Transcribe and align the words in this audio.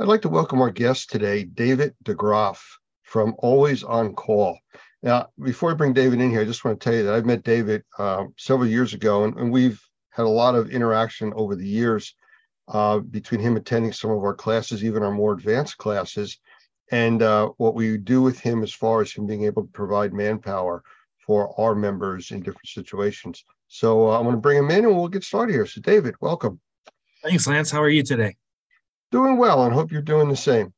I'd 0.00 0.06
like 0.06 0.22
to 0.22 0.28
welcome 0.28 0.60
our 0.60 0.70
guest 0.70 1.10
today, 1.10 1.42
David 1.42 1.92
DeGroff 2.04 2.60
from 3.02 3.34
Always 3.38 3.82
on 3.82 4.14
Call. 4.14 4.56
Now, 5.02 5.30
before 5.42 5.72
I 5.72 5.74
bring 5.74 5.92
David 5.92 6.20
in 6.20 6.30
here, 6.30 6.42
I 6.42 6.44
just 6.44 6.64
want 6.64 6.78
to 6.78 6.84
tell 6.84 6.96
you 6.96 7.02
that 7.02 7.14
I've 7.14 7.26
met 7.26 7.42
David 7.42 7.82
uh, 7.98 8.26
several 8.36 8.68
years 8.68 8.94
ago, 8.94 9.24
and, 9.24 9.36
and, 9.36 9.50
we've 9.50 9.82
had 10.10 10.22
a 10.22 10.28
lot 10.28 10.54
of 10.54 10.70
interaction 10.70 11.32
over 11.34 11.56
the 11.56 11.66
years 11.66 12.14
uh, 12.68 13.00
between 13.00 13.40
him 13.40 13.56
attending 13.56 13.92
some 13.92 14.12
of 14.12 14.18
our 14.18 14.34
classes, 14.34 14.84
even 14.84 15.02
our 15.02 15.10
more 15.10 15.32
advanced 15.32 15.78
classes, 15.78 16.38
and 16.92 17.20
uh, 17.20 17.48
what 17.56 17.74
we 17.74 17.96
do 17.98 18.22
with 18.22 18.38
him 18.38 18.62
as 18.62 18.72
far 18.72 19.00
as 19.00 19.12
him 19.12 19.26
being 19.26 19.42
able 19.42 19.62
to 19.62 19.72
provide 19.72 20.12
manpower 20.12 20.84
for 21.26 21.60
our 21.60 21.74
members 21.74 22.30
in 22.30 22.38
different 22.38 22.68
situations. 22.68 23.44
So 23.66 24.08
uh, 24.08 24.16
I'm 24.16 24.22
going 24.22 24.36
to 24.36 24.40
bring 24.40 24.58
him 24.58 24.70
in 24.70 24.84
and 24.84 24.96
we'll 24.96 25.08
get 25.08 25.24
started 25.24 25.54
here. 25.54 25.66
So, 25.66 25.80
David, 25.80 26.14
welcome. 26.20 26.60
Thanks, 27.24 27.48
Lance. 27.48 27.72
How 27.72 27.82
are 27.82 27.88
you 27.88 28.04
today? 28.04 28.36
Doing 29.10 29.36
well, 29.38 29.64
and 29.64 29.72
hope 29.72 29.90
you're 29.90 30.02
doing 30.02 30.28
the 30.28 30.36
same. 30.36 30.72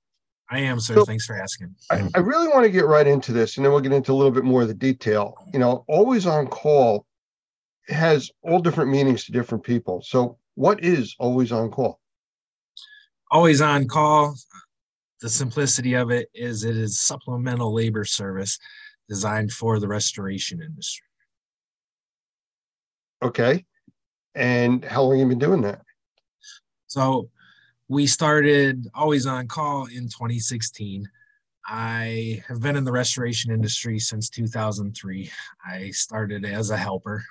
I 0.50 0.60
am, 0.60 0.80
sir. 0.80 0.94
So 0.94 1.04
Thanks 1.04 1.26
for 1.26 1.40
asking. 1.40 1.74
I, 1.90 2.08
I, 2.14 2.18
really 2.18 2.48
want 2.48 2.64
to 2.64 2.70
get 2.70 2.86
right 2.86 3.06
into 3.06 3.32
this, 3.32 3.56
and 3.56 3.64
then 3.64 3.72
we'll 3.72 3.80
get 3.80 3.92
into 3.92 4.12
a 4.12 4.14
little 4.14 4.32
bit 4.32 4.44
more 4.44 4.62
of 4.62 4.68
the 4.68 4.74
detail. 4.74 5.34
You 5.52 5.60
know, 5.60 5.84
always 5.86 6.26
on 6.26 6.48
call 6.48 7.06
has 7.88 8.30
all 8.42 8.58
different 8.58 8.90
meanings 8.90 9.24
to 9.24 9.32
different 9.32 9.62
people. 9.62 10.02
So, 10.02 10.38
what 10.56 10.82
is 10.82 11.14
always 11.18 11.52
on 11.52 11.70
call? 11.70 12.00
Always 13.30 13.60
on 13.60 13.86
call. 13.86 14.34
The 15.20 15.28
simplicity 15.28 15.94
of 15.94 16.10
it 16.10 16.28
is 16.34 16.64
it 16.64 16.76
is 16.76 17.00
supplemental 17.00 17.72
labor 17.72 18.04
service 18.04 18.58
designed 19.08 19.52
for 19.52 19.78
the 19.78 19.86
restoration 19.86 20.62
industry. 20.62 21.06
Okay. 23.22 23.66
And 24.34 24.84
how 24.84 25.02
long 25.02 25.18
have 25.18 25.20
you 25.20 25.28
been 25.28 25.38
doing 25.38 25.62
that? 25.62 25.82
So 26.86 27.28
we 27.90 28.06
started 28.06 28.86
always 28.94 29.26
on 29.26 29.48
call 29.48 29.86
in 29.86 30.04
2016 30.04 31.06
i 31.66 32.40
have 32.46 32.62
been 32.62 32.76
in 32.76 32.84
the 32.84 32.92
restoration 32.92 33.52
industry 33.52 33.98
since 33.98 34.30
2003 34.30 35.28
i 35.66 35.90
started 35.90 36.44
as 36.44 36.70
a 36.70 36.76
helper 36.76 37.22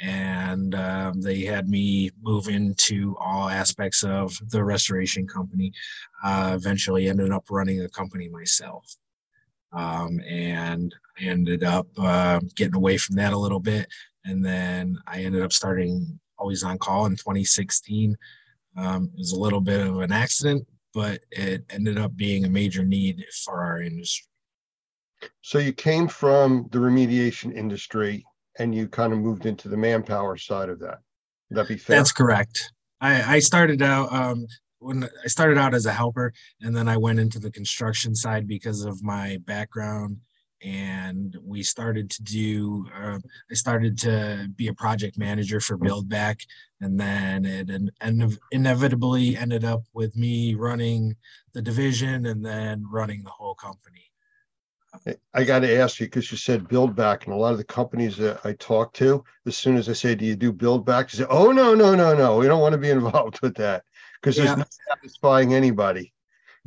and 0.00 0.74
um, 0.76 1.20
they 1.20 1.40
had 1.40 1.68
me 1.68 2.10
move 2.22 2.48
into 2.48 3.16
all 3.20 3.48
aspects 3.48 4.04
of 4.04 4.32
the 4.50 4.62
restoration 4.62 5.26
company. 5.26 5.72
Uh, 6.22 6.52
eventually 6.54 7.08
ended 7.08 7.32
up 7.32 7.44
running 7.50 7.82
a 7.82 7.88
company 7.88 8.28
myself 8.28 8.96
um, 9.72 10.20
and 10.20 10.94
i 11.18 11.24
ended 11.24 11.64
up 11.64 11.88
uh, 11.98 12.40
getting 12.54 12.76
away 12.76 12.96
from 12.96 13.16
that 13.16 13.32
a 13.32 13.38
little 13.38 13.60
bit. 13.60 13.88
And 14.24 14.42
then 14.44 14.96
i 15.06 15.22
ended 15.22 15.42
up 15.42 15.52
starting 15.52 16.18
always 16.38 16.62
on 16.62 16.78
call 16.78 17.04
in 17.06 17.16
2016 17.16 18.16
um, 18.78 19.10
it 19.12 19.18
was 19.18 19.32
a 19.32 19.38
little 19.38 19.60
bit 19.60 19.86
of 19.86 19.98
an 20.00 20.12
accident, 20.12 20.66
but 20.94 21.20
it 21.30 21.64
ended 21.70 21.98
up 21.98 22.16
being 22.16 22.44
a 22.44 22.48
major 22.48 22.84
need 22.84 23.24
for 23.44 23.64
our 23.64 23.82
industry. 23.82 24.26
So 25.40 25.58
you 25.58 25.72
came 25.72 26.06
from 26.06 26.68
the 26.70 26.78
remediation 26.78 27.54
industry 27.54 28.24
and 28.58 28.74
you 28.74 28.88
kind 28.88 29.12
of 29.12 29.18
moved 29.18 29.46
into 29.46 29.68
the 29.68 29.76
manpower 29.76 30.36
side 30.36 30.68
of 30.68 30.78
that. 30.80 30.98
Would 31.50 31.56
that 31.56 31.68
be 31.68 31.76
fair? 31.76 31.96
That's 31.96 32.12
correct. 32.12 32.72
I, 33.00 33.36
I 33.36 33.38
started 33.40 33.82
out 33.82 34.12
um, 34.12 34.46
when 34.78 35.04
I 35.04 35.28
started 35.28 35.58
out 35.58 35.74
as 35.74 35.86
a 35.86 35.92
helper, 35.92 36.32
and 36.60 36.76
then 36.76 36.88
I 36.88 36.96
went 36.96 37.18
into 37.18 37.40
the 37.40 37.50
construction 37.50 38.14
side 38.14 38.46
because 38.46 38.84
of 38.84 39.02
my 39.02 39.38
background 39.44 40.18
and 40.62 41.36
we 41.44 41.62
started 41.62 42.10
to 42.10 42.22
do 42.24 42.84
uh, 43.00 43.18
i 43.50 43.54
started 43.54 43.96
to 43.96 44.48
be 44.56 44.66
a 44.66 44.74
project 44.74 45.16
manager 45.16 45.60
for 45.60 45.76
build 45.76 46.08
back 46.08 46.40
and 46.80 46.98
then 46.98 47.44
it 47.44 47.70
and 48.00 48.38
inevitably 48.52 49.36
ended 49.36 49.64
up 49.64 49.82
with 49.92 50.16
me 50.16 50.54
running 50.54 51.16
the 51.52 51.62
division 51.62 52.26
and 52.26 52.44
then 52.44 52.84
running 52.90 53.22
the 53.22 53.30
whole 53.30 53.54
company 53.54 54.10
i 55.34 55.44
got 55.44 55.60
to 55.60 55.76
ask 55.76 56.00
you 56.00 56.06
because 56.06 56.30
you 56.30 56.36
said 56.36 56.68
build 56.68 56.96
back 56.96 57.26
and 57.26 57.34
a 57.34 57.36
lot 57.36 57.52
of 57.52 57.58
the 57.58 57.64
companies 57.64 58.16
that 58.16 58.40
i 58.44 58.52
talk 58.54 58.92
to 58.92 59.22
as 59.46 59.56
soon 59.56 59.76
as 59.76 59.88
i 59.88 59.92
say 59.92 60.14
do 60.14 60.24
you 60.24 60.36
do 60.36 60.52
build 60.52 60.84
back 60.84 61.12
you 61.12 61.18
say 61.18 61.26
oh 61.28 61.52
no 61.52 61.74
no 61.74 61.94
no 61.94 62.14
no 62.14 62.38
we 62.38 62.46
don't 62.46 62.60
want 62.60 62.72
to 62.72 62.78
be 62.78 62.90
involved 62.98 63.40
with 63.42 63.54
that 63.54 63.82
because 64.20 64.36
yeah. 64.36 64.44
there's 64.44 64.58
no 64.58 64.64
satisfying 64.88 65.54
anybody 65.54 66.12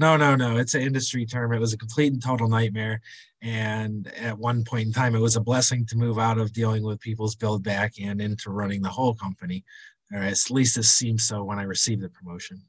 no, 0.02 0.18
no, 0.18 0.36
no. 0.36 0.58
It's 0.58 0.74
an 0.74 0.82
industry 0.82 1.28
term. 1.28 1.54
It 1.54 1.60
was 1.60 1.74
a 1.74 1.78
complete 1.78 2.12
and 2.12 2.24
total 2.24 2.48
nightmare. 2.48 3.02
And 3.44 4.08
at 4.20 4.36
one 4.38 4.64
point 4.64 4.88
in 4.88 4.94
time, 4.94 5.16
it 5.16 5.20
was 5.20 5.36
a 5.36 5.42
blessing 5.42 5.86
to 5.88 5.96
move 5.96 6.18
out 6.18 6.40
of 6.40 6.54
dealing 6.54 6.84
with 6.84 7.00
people's 7.00 7.36
build 7.36 7.64
back 7.64 7.94
and 8.02 8.20
into 8.20 8.50
running 8.50 8.82
the 8.82 8.90
whole 8.90 9.14
company. 9.14 9.64
Or 10.14 10.20
at 10.20 10.38
least 10.50 10.78
it 10.78 10.84
seemed 10.84 11.22
so 11.22 11.44
when 11.44 11.60
I 11.60 11.64
received 11.64 12.02
the 12.02 12.10
promotion. 12.10 12.62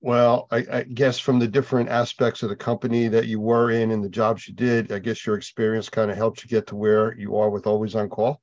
Well, 0.00 0.48
I, 0.50 0.66
I, 0.70 0.82
guess 0.82 1.18
from 1.18 1.38
the 1.38 1.48
different 1.48 1.88
aspects 1.88 2.42
of 2.42 2.50
the 2.50 2.56
company 2.56 3.08
that 3.08 3.26
you 3.26 3.40
were 3.40 3.70
in 3.70 3.90
and 3.90 4.04
the 4.04 4.08
jobs 4.10 4.46
you 4.46 4.52
did, 4.52 4.92
I 4.92 4.98
guess 4.98 5.24
your 5.24 5.36
experience 5.36 5.88
kind 5.88 6.10
of 6.10 6.16
helped 6.18 6.44
you 6.44 6.50
get 6.50 6.66
to 6.66 6.76
where 6.76 7.16
you 7.18 7.36
are 7.36 7.48
with 7.48 7.66
Always 7.66 7.94
on 7.94 8.10
Call 8.10 8.42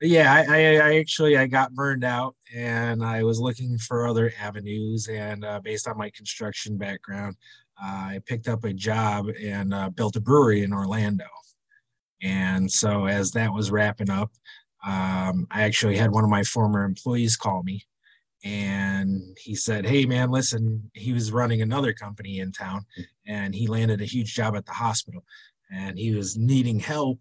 yeah 0.00 0.32
I, 0.32 0.44
I, 0.48 0.76
I, 0.76 0.96
actually 0.96 1.36
i 1.36 1.46
got 1.46 1.74
burned 1.74 2.04
out 2.04 2.34
and 2.54 3.04
i 3.04 3.22
was 3.22 3.38
looking 3.38 3.76
for 3.76 4.06
other 4.06 4.32
avenues 4.40 5.08
and 5.08 5.44
uh, 5.44 5.60
based 5.60 5.86
on 5.86 5.98
my 5.98 6.10
construction 6.10 6.78
background 6.78 7.36
uh, 7.82 7.86
i 7.86 8.20
picked 8.26 8.48
up 8.48 8.64
a 8.64 8.72
job 8.72 9.26
and 9.40 9.74
uh, 9.74 9.90
built 9.90 10.16
a 10.16 10.20
brewery 10.20 10.62
in 10.62 10.72
orlando 10.72 11.26
and 12.22 12.70
so 12.70 13.06
as 13.06 13.30
that 13.32 13.52
was 13.52 13.70
wrapping 13.70 14.10
up 14.10 14.30
um, 14.84 15.46
i 15.50 15.62
actually 15.62 15.96
had 15.96 16.10
one 16.10 16.24
of 16.24 16.30
my 16.30 16.42
former 16.42 16.84
employees 16.84 17.36
call 17.36 17.62
me 17.62 17.82
and 18.44 19.36
he 19.38 19.54
said 19.54 19.86
hey 19.86 20.06
man 20.06 20.30
listen 20.30 20.90
he 20.94 21.12
was 21.12 21.32
running 21.32 21.60
another 21.62 21.92
company 21.92 22.38
in 22.38 22.50
town 22.50 22.84
and 23.26 23.54
he 23.54 23.66
landed 23.66 24.00
a 24.00 24.06
huge 24.06 24.34
job 24.34 24.56
at 24.56 24.64
the 24.64 24.72
hospital 24.72 25.22
and 25.70 25.98
he 25.98 26.14
was 26.14 26.38
needing 26.38 26.80
help 26.80 27.20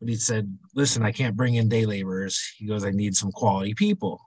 but 0.00 0.08
he 0.08 0.16
said, 0.16 0.56
listen, 0.74 1.02
I 1.02 1.12
can't 1.12 1.36
bring 1.36 1.56
in 1.56 1.68
day 1.68 1.84
laborers. 1.84 2.40
He 2.56 2.66
goes, 2.66 2.84
I 2.84 2.90
need 2.90 3.16
some 3.16 3.32
quality 3.32 3.74
people. 3.74 4.20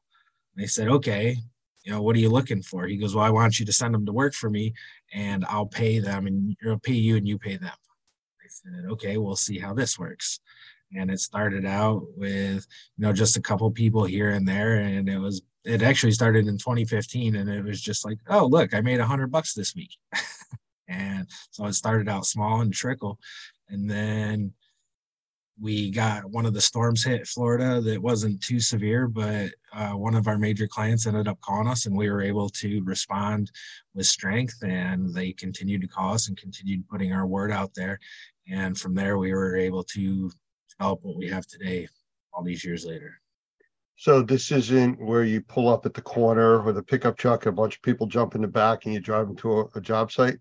And 0.55 0.63
I 0.63 0.67
said, 0.67 0.89
okay, 0.89 1.37
you 1.83 1.91
know, 1.91 2.01
what 2.01 2.15
are 2.15 2.19
you 2.19 2.29
looking 2.29 2.61
for? 2.61 2.85
He 2.85 2.97
goes, 2.97 3.15
well, 3.15 3.25
I 3.25 3.29
want 3.29 3.59
you 3.59 3.65
to 3.65 3.73
send 3.73 3.93
them 3.93 4.05
to 4.05 4.11
work 4.11 4.33
for 4.33 4.49
me 4.49 4.73
and 5.13 5.45
I'll 5.45 5.65
pay 5.65 5.99
them 5.99 6.27
and 6.27 6.55
I'll 6.67 6.77
pay 6.77 6.93
you 6.93 7.15
and 7.15 7.27
you 7.27 7.39
pay 7.39 7.57
them. 7.57 7.71
I 7.71 8.47
said, 8.47 8.91
okay, 8.91 9.17
we'll 9.17 9.35
see 9.37 9.59
how 9.59 9.73
this 9.73 9.97
works. 9.97 10.39
And 10.95 11.09
it 11.09 11.19
started 11.19 11.65
out 11.65 12.03
with, 12.15 12.67
you 12.97 13.05
know, 13.05 13.13
just 13.13 13.37
a 13.37 13.41
couple 13.41 13.69
people 13.71 14.03
here 14.03 14.31
and 14.31 14.47
there. 14.47 14.75
And 14.75 15.07
it 15.07 15.17
was, 15.17 15.41
it 15.63 15.81
actually 15.81 16.11
started 16.11 16.47
in 16.47 16.57
2015 16.57 17.35
and 17.35 17.49
it 17.49 17.63
was 17.63 17.81
just 17.81 18.05
like, 18.05 18.17
oh, 18.29 18.45
look, 18.45 18.73
I 18.73 18.81
made 18.81 18.99
a 18.99 19.05
hundred 19.05 19.31
bucks 19.31 19.53
this 19.53 19.75
week. 19.75 19.95
and 20.87 21.27
so 21.51 21.65
it 21.65 21.73
started 21.73 22.09
out 22.09 22.25
small 22.25 22.61
and 22.61 22.73
trickle. 22.73 23.19
And 23.69 23.89
then 23.89 24.53
we 25.61 25.91
got 25.91 26.25
one 26.25 26.47
of 26.47 26.53
the 26.53 26.61
storms 26.61 27.03
hit 27.03 27.27
Florida 27.27 27.79
that 27.81 28.01
wasn't 28.01 28.41
too 28.41 28.59
severe, 28.59 29.07
but 29.07 29.51
uh, 29.73 29.91
one 29.91 30.15
of 30.15 30.27
our 30.27 30.37
major 30.37 30.67
clients 30.67 31.05
ended 31.05 31.27
up 31.27 31.39
calling 31.41 31.67
us, 31.67 31.85
and 31.85 31.95
we 31.95 32.09
were 32.09 32.21
able 32.21 32.49
to 32.49 32.81
respond 32.83 33.51
with 33.93 34.07
strength. 34.07 34.55
And 34.63 35.13
they 35.13 35.33
continued 35.33 35.81
to 35.81 35.87
call 35.87 36.15
us 36.15 36.27
and 36.27 36.37
continued 36.37 36.87
putting 36.89 37.13
our 37.13 37.27
word 37.27 37.51
out 37.51 37.73
there. 37.75 37.99
And 38.49 38.77
from 38.77 38.95
there, 38.95 39.19
we 39.19 39.33
were 39.33 39.55
able 39.55 39.83
to 39.83 40.31
what 40.81 41.17
we 41.17 41.29
have 41.29 41.45
today, 41.47 41.87
all 42.33 42.43
these 42.43 42.65
years 42.65 42.85
later. 42.85 43.19
So 43.95 44.21
this 44.21 44.51
isn't 44.51 44.99
where 44.99 45.23
you 45.23 45.41
pull 45.41 45.69
up 45.69 45.85
at 45.85 45.93
the 45.93 46.01
corner 46.01 46.61
with 46.63 46.77
a 46.77 46.83
pickup 46.83 47.17
truck, 47.17 47.45
and 47.45 47.53
a 47.53 47.55
bunch 47.55 47.75
of 47.75 47.81
people 47.83 48.07
jump 48.07 48.33
in 48.35 48.41
the 48.41 48.47
back, 48.47 48.85
and 48.85 48.93
you 48.93 48.99
drive 48.99 49.27
them 49.27 49.35
to 49.37 49.59
a, 49.59 49.65
a 49.75 49.81
job 49.81 50.11
site. 50.11 50.39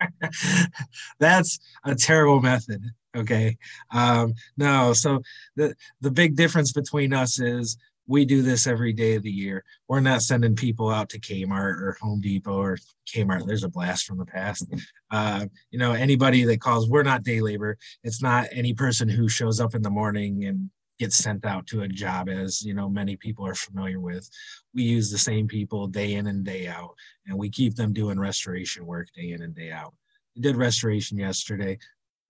That's 1.18 1.58
a 1.84 1.94
terrible 1.94 2.40
method. 2.40 2.84
Okay. 3.16 3.56
Um, 3.90 4.34
no, 4.56 4.92
so 4.92 5.22
the 5.56 5.74
the 6.00 6.10
big 6.10 6.36
difference 6.36 6.72
between 6.72 7.14
us 7.14 7.40
is 7.40 7.78
we 8.06 8.24
do 8.24 8.42
this 8.42 8.66
every 8.66 8.92
day 8.92 9.14
of 9.14 9.22
the 9.22 9.30
year. 9.30 9.64
We're 9.88 10.00
not 10.00 10.22
sending 10.22 10.56
people 10.56 10.90
out 10.90 11.08
to 11.10 11.20
Kmart 11.20 11.80
or 11.80 11.96
Home 12.00 12.20
Depot 12.20 12.58
or 12.58 12.78
Kmart. 13.06 13.46
There's 13.46 13.64
a 13.64 13.68
blast 13.68 14.06
from 14.06 14.18
the 14.18 14.26
past. 14.26 14.66
Uh, 15.10 15.46
you 15.70 15.78
know, 15.78 15.92
anybody 15.92 16.44
that 16.44 16.60
calls, 16.60 16.88
we're 16.88 17.02
not 17.02 17.22
day 17.22 17.40
labor. 17.40 17.78
It's 18.02 18.22
not 18.22 18.48
any 18.52 18.74
person 18.74 19.08
who 19.08 19.28
shows 19.28 19.60
up 19.60 19.74
in 19.74 19.82
the 19.82 19.90
morning 19.90 20.44
and 20.44 20.70
gets 20.98 21.16
sent 21.16 21.44
out 21.44 21.66
to 21.66 21.82
a 21.82 21.88
job 21.88 22.28
as 22.28 22.62
you 22.62 22.72
know 22.74 22.88
many 22.88 23.16
people 23.16 23.46
are 23.46 23.54
familiar 23.54 23.98
with 23.98 24.28
we 24.74 24.82
use 24.82 25.10
the 25.10 25.18
same 25.18 25.48
people 25.48 25.86
day 25.86 26.14
in 26.14 26.28
and 26.28 26.44
day 26.44 26.68
out 26.68 26.94
and 27.26 27.36
we 27.36 27.50
keep 27.50 27.74
them 27.74 27.92
doing 27.92 28.18
restoration 28.18 28.86
work 28.86 29.08
day 29.14 29.32
in 29.32 29.42
and 29.42 29.54
day 29.54 29.72
out 29.72 29.92
we 30.36 30.42
did 30.42 30.56
restoration 30.56 31.18
yesterday 31.18 31.76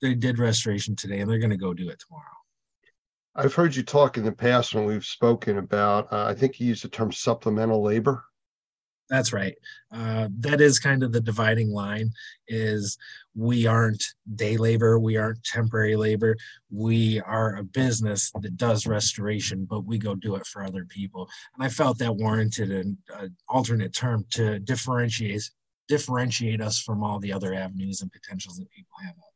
they 0.00 0.14
did 0.14 0.38
restoration 0.38 0.96
today 0.96 1.20
and 1.20 1.30
they're 1.30 1.38
going 1.38 1.50
to 1.50 1.56
go 1.56 1.74
do 1.74 1.90
it 1.90 1.98
tomorrow 1.98 2.24
i've 3.36 3.54
heard 3.54 3.74
you 3.74 3.82
talk 3.82 4.16
in 4.16 4.24
the 4.24 4.32
past 4.32 4.74
when 4.74 4.84
we've 4.84 5.04
spoken 5.04 5.58
about 5.58 6.12
uh, 6.12 6.24
i 6.26 6.34
think 6.34 6.60
you 6.60 6.68
used 6.68 6.84
the 6.84 6.88
term 6.88 7.12
supplemental 7.12 7.82
labor 7.82 8.24
That's 9.10 9.32
right. 9.32 9.54
Uh, 9.92 10.28
that 10.40 10.60
is 10.60 10.78
kind 10.78 11.02
of 11.02 11.12
the 11.12 11.20
dividing 11.20 11.70
line. 11.70 12.10
Is 12.48 12.96
we 13.34 13.66
aren't 13.66 14.02
day 14.34 14.56
labor, 14.56 14.98
we 14.98 15.16
aren't 15.16 15.44
temporary 15.44 15.96
labor. 15.96 16.36
We 16.70 17.20
are 17.20 17.56
a 17.56 17.64
business 17.64 18.32
that 18.40 18.56
does 18.56 18.86
restoration, 18.86 19.66
but 19.66 19.84
we 19.84 19.98
go 19.98 20.14
do 20.14 20.36
it 20.36 20.46
for 20.46 20.64
other 20.64 20.86
people. 20.86 21.28
And 21.54 21.64
I 21.64 21.68
felt 21.68 21.98
that 21.98 22.16
warranted 22.16 22.70
an, 22.70 22.96
an 23.14 23.36
alternate 23.48 23.94
term 23.94 24.24
to 24.30 24.58
differentiate 24.60 25.50
differentiate 25.86 26.62
us 26.62 26.80
from 26.80 27.04
all 27.04 27.18
the 27.20 27.32
other 27.32 27.52
avenues 27.52 28.00
and 28.00 28.10
potentials 28.10 28.56
that 28.56 28.70
people 28.70 28.96
have 29.04 29.16
out 29.18 29.34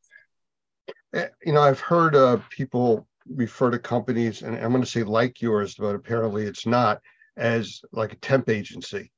there. 1.13 1.25
Eh, 1.25 1.29
you 1.45 1.53
know, 1.53 1.61
I've 1.61 1.79
heard 1.79 2.15
uh, 2.15 2.39
people 2.49 3.07
refer 3.33 3.71
to 3.71 3.79
companies, 3.79 4.41
and 4.41 4.55
I'm 4.57 4.71
going 4.71 4.83
to 4.83 4.89
say 4.89 5.03
like 5.03 5.41
yours, 5.41 5.75
but 5.75 5.95
apparently 5.95 6.45
it's 6.45 6.65
not, 6.65 7.01
as 7.37 7.81
like 7.91 8.13
a 8.13 8.17
temp 8.17 8.49
agency 8.49 9.11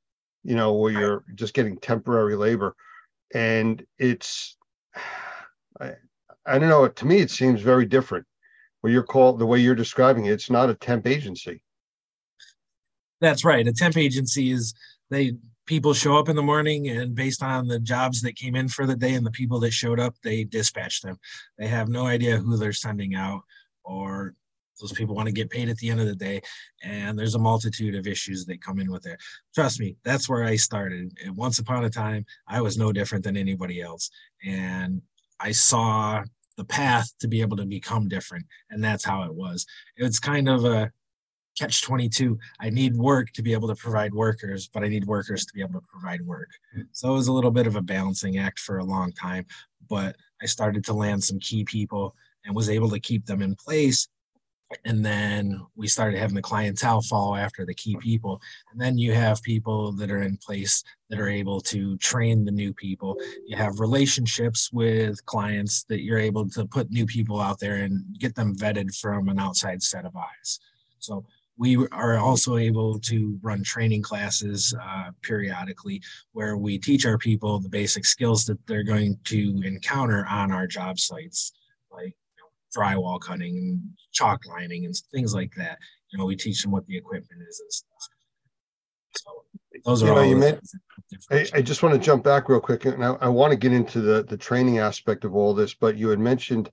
you 0.44 0.56
know, 0.56 0.72
where 0.74 0.92
you're 0.92 1.24
just 1.34 1.54
getting 1.54 1.78
temporary 1.78 2.36
labor. 2.36 2.74
And 3.34 3.84
it's, 3.98 4.56
I, 5.80 5.92
I 6.44 6.58
don't 6.58 6.68
know, 6.68 6.88
to 6.88 7.06
me, 7.06 7.18
it 7.18 7.30
seems 7.30 7.60
very 7.60 7.86
different. 7.86 8.26
Where 8.80 8.92
you're 8.92 9.04
called 9.04 9.38
the 9.38 9.46
way 9.46 9.60
you're 9.60 9.76
describing 9.76 10.24
it, 10.24 10.32
it's 10.32 10.50
not 10.50 10.68
a 10.68 10.74
temp 10.74 11.06
agency. 11.06 11.62
That's 13.20 13.44
right. 13.44 13.66
A 13.66 13.72
temp 13.72 13.96
agency 13.96 14.50
is 14.50 14.74
they 15.08 15.34
people 15.66 15.94
show 15.94 16.16
up 16.16 16.28
in 16.28 16.34
the 16.34 16.42
morning 16.42 16.88
and 16.88 17.14
based 17.14 17.44
on 17.44 17.68
the 17.68 17.78
jobs 17.78 18.20
that 18.22 18.34
came 18.34 18.56
in 18.56 18.68
for 18.68 18.84
the 18.84 18.96
day 18.96 19.14
and 19.14 19.24
the 19.24 19.30
people 19.30 19.60
that 19.60 19.70
showed 19.70 20.00
up, 20.00 20.16
they 20.24 20.42
dispatch 20.42 21.00
them. 21.00 21.16
They 21.56 21.68
have 21.68 21.88
no 21.88 22.06
idea 22.06 22.38
who 22.38 22.56
they're 22.56 22.72
sending 22.72 23.14
out 23.14 23.42
or 23.84 24.34
those 24.80 24.92
people 24.92 25.14
want 25.14 25.26
to 25.26 25.32
get 25.32 25.50
paid 25.50 25.68
at 25.68 25.76
the 25.78 25.90
end 25.90 26.00
of 26.00 26.06
the 26.06 26.14
day, 26.14 26.40
and 26.82 27.18
there's 27.18 27.34
a 27.34 27.38
multitude 27.38 27.94
of 27.94 28.06
issues 28.06 28.44
that 28.46 28.62
come 28.62 28.80
in 28.80 28.90
with 28.90 29.06
it. 29.06 29.20
Trust 29.54 29.80
me, 29.80 29.96
that's 30.04 30.28
where 30.28 30.44
I 30.44 30.56
started. 30.56 31.12
And 31.24 31.36
once 31.36 31.58
upon 31.58 31.84
a 31.84 31.90
time, 31.90 32.24
I 32.48 32.60
was 32.60 32.76
no 32.76 32.92
different 32.92 33.24
than 33.24 33.36
anybody 33.36 33.80
else, 33.80 34.10
and 34.44 35.00
I 35.40 35.52
saw 35.52 36.22
the 36.56 36.64
path 36.64 37.10
to 37.20 37.28
be 37.28 37.40
able 37.40 37.56
to 37.56 37.66
become 37.66 38.08
different, 38.08 38.46
and 38.70 38.82
that's 38.82 39.04
how 39.04 39.22
it 39.22 39.34
was. 39.34 39.66
It's 39.96 40.18
kind 40.18 40.48
of 40.48 40.64
a 40.64 40.90
catch 41.58 41.82
22 41.82 42.38
i 42.60 42.70
need 42.70 42.96
work 42.96 43.30
to 43.32 43.42
be 43.42 43.52
able 43.52 43.68
to 43.68 43.74
provide 43.74 44.14
workers 44.14 44.68
but 44.72 44.82
i 44.82 44.88
need 44.88 45.04
workers 45.04 45.44
to 45.44 45.52
be 45.52 45.60
able 45.60 45.80
to 45.80 45.86
provide 45.86 46.20
work 46.22 46.48
hmm. 46.74 46.82
so 46.92 47.10
it 47.10 47.14
was 47.14 47.28
a 47.28 47.32
little 47.32 47.50
bit 47.50 47.66
of 47.66 47.76
a 47.76 47.82
balancing 47.82 48.38
act 48.38 48.58
for 48.58 48.78
a 48.78 48.84
long 48.84 49.12
time 49.12 49.44
but 49.88 50.16
i 50.42 50.46
started 50.46 50.84
to 50.84 50.92
land 50.92 51.22
some 51.22 51.38
key 51.40 51.64
people 51.64 52.14
and 52.44 52.54
was 52.54 52.70
able 52.70 52.90
to 52.90 53.00
keep 53.00 53.26
them 53.26 53.42
in 53.42 53.54
place. 53.54 54.08
And 54.84 55.04
then 55.04 55.60
we 55.76 55.86
started 55.86 56.18
having 56.18 56.34
the 56.34 56.42
clientele 56.42 57.02
follow 57.02 57.34
after 57.34 57.66
the 57.66 57.74
key 57.74 57.96
people. 58.00 58.40
And 58.70 58.80
then 58.80 58.96
you 58.96 59.12
have 59.12 59.42
people 59.42 59.92
that 59.92 60.10
are 60.10 60.22
in 60.22 60.38
place 60.38 60.82
that 61.10 61.20
are 61.20 61.28
able 61.28 61.60
to 61.62 61.96
train 61.98 62.44
the 62.44 62.52
new 62.52 62.72
people. 62.72 63.16
You 63.46 63.56
have 63.56 63.80
relationships 63.80 64.70
with 64.72 65.24
clients 65.26 65.84
that 65.90 66.02
you're 66.02 66.18
able 66.18 66.48
to 66.50 66.64
put 66.64 66.90
new 66.90 67.06
people 67.06 67.40
out 67.40 67.60
there 67.60 67.76
and 67.76 68.04
get 68.18 68.34
them 68.34 68.56
vetted 68.56 68.96
from 68.98 69.28
an 69.28 69.38
outside 69.38 69.82
set 69.82 70.04
of 70.06 70.16
eyes. 70.16 70.58
So 70.98 71.26
we 71.58 71.76
are 71.92 72.16
also 72.16 72.56
able 72.56 72.98
to 72.98 73.38
run 73.42 73.62
training 73.62 74.02
classes 74.02 74.74
uh, 74.82 75.10
periodically 75.20 76.00
where 76.32 76.56
we 76.56 76.78
teach 76.78 77.04
our 77.04 77.18
people 77.18 77.60
the 77.60 77.68
basic 77.68 78.06
skills 78.06 78.46
that 78.46 78.58
they're 78.66 78.82
going 78.82 79.18
to 79.24 79.60
encounter 79.64 80.26
on 80.28 80.50
our 80.50 80.66
job 80.66 80.98
sites 80.98 81.52
drywall 82.76 83.20
cutting 83.20 83.56
and 83.56 83.80
chalk 84.12 84.40
lining 84.46 84.84
and 84.84 84.94
things 85.12 85.34
like 85.34 85.52
that. 85.56 85.78
You 86.10 86.18
know, 86.18 86.26
we 86.26 86.36
teach 86.36 86.62
them 86.62 86.72
what 86.72 86.86
the 86.86 86.96
equipment 86.96 87.42
is 87.48 87.60
and 87.60 87.72
stuff. 87.72 88.08
So 89.16 89.30
those 89.84 90.02
are 90.02 90.06
you 90.06 90.12
know, 90.12 90.20
all. 90.20 90.26
You 90.26 90.36
meant, 90.36 90.60
I, 91.30 91.46
I, 91.54 91.62
just 91.62 91.82
want 91.82 91.94
to 91.94 92.00
jump 92.00 92.24
back 92.24 92.48
real 92.48 92.60
quick, 92.60 92.84
and 92.84 93.04
I, 93.04 93.12
I, 93.20 93.28
want 93.28 93.50
to 93.50 93.56
get 93.56 93.72
into 93.72 94.00
the 94.00 94.24
the 94.24 94.36
training 94.36 94.78
aspect 94.78 95.24
of 95.24 95.34
all 95.34 95.54
this. 95.54 95.74
But 95.74 95.96
you 95.96 96.08
had 96.08 96.18
mentioned 96.18 96.70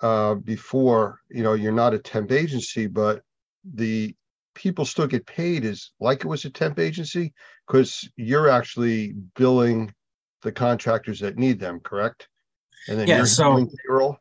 uh, 0.00 0.34
before, 0.34 1.20
you 1.30 1.42
know, 1.42 1.54
you're 1.54 1.72
not 1.72 1.94
a 1.94 1.98
temp 1.98 2.32
agency, 2.32 2.86
but 2.86 3.22
the 3.74 4.14
people 4.54 4.84
still 4.84 5.06
get 5.06 5.26
paid 5.26 5.64
as 5.64 5.90
like 6.00 6.24
it 6.24 6.28
was 6.28 6.44
a 6.44 6.50
temp 6.50 6.78
agency 6.78 7.32
because 7.66 8.08
you're 8.16 8.48
actually 8.48 9.14
billing 9.36 9.94
the 10.42 10.52
contractors 10.52 11.20
that 11.20 11.38
need 11.38 11.58
them, 11.58 11.80
correct? 11.80 12.28
And 12.88 12.98
then 12.98 13.06
yeah, 13.06 13.18
you're 13.18 13.26
so, 13.26 13.52
doing 13.52 13.70
payroll. 13.86 14.18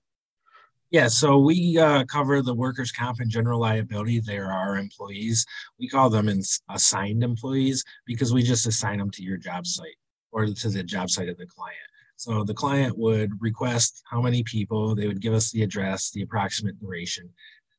Yeah, 0.91 1.07
so 1.07 1.37
we 1.37 1.77
uh, 1.79 2.03
cover 2.03 2.41
the 2.41 2.53
workers' 2.53 2.91
comp 2.91 3.21
and 3.21 3.29
general 3.29 3.61
liability. 3.61 4.19
They're 4.19 4.51
our 4.51 4.77
employees. 4.77 5.45
We 5.79 5.87
call 5.87 6.09
them 6.09 6.29
assigned 6.69 7.23
employees 7.23 7.85
because 8.05 8.33
we 8.33 8.43
just 8.43 8.67
assign 8.67 8.99
them 8.99 9.09
to 9.11 9.23
your 9.23 9.37
job 9.37 9.65
site 9.65 9.95
or 10.33 10.45
to 10.45 10.69
the 10.69 10.83
job 10.83 11.09
site 11.09 11.29
of 11.29 11.37
the 11.37 11.45
client. 11.45 11.77
So 12.17 12.43
the 12.43 12.53
client 12.53 12.97
would 12.97 13.31
request 13.41 14.03
how 14.11 14.21
many 14.21 14.43
people, 14.43 14.93
they 14.93 15.07
would 15.07 15.21
give 15.21 15.33
us 15.33 15.49
the 15.49 15.63
address, 15.63 16.11
the 16.11 16.23
approximate 16.23 16.77
duration. 16.77 17.29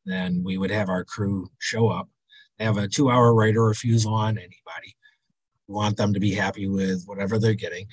Then 0.06 0.42
we 0.42 0.56
would 0.56 0.70
have 0.70 0.88
our 0.88 1.04
crew 1.04 1.50
show 1.58 1.88
up. 1.88 2.08
They 2.58 2.64
have 2.64 2.78
a 2.78 2.88
two 2.88 3.10
hour 3.10 3.34
right 3.34 3.54
of 3.54 3.62
refusal 3.62 4.14
on 4.14 4.38
anybody. 4.38 4.96
We 5.68 5.74
want 5.74 5.98
them 5.98 6.14
to 6.14 6.20
be 6.20 6.32
happy 6.32 6.66
with 6.66 7.04
whatever 7.04 7.38
they're 7.38 7.52
getting. 7.52 7.86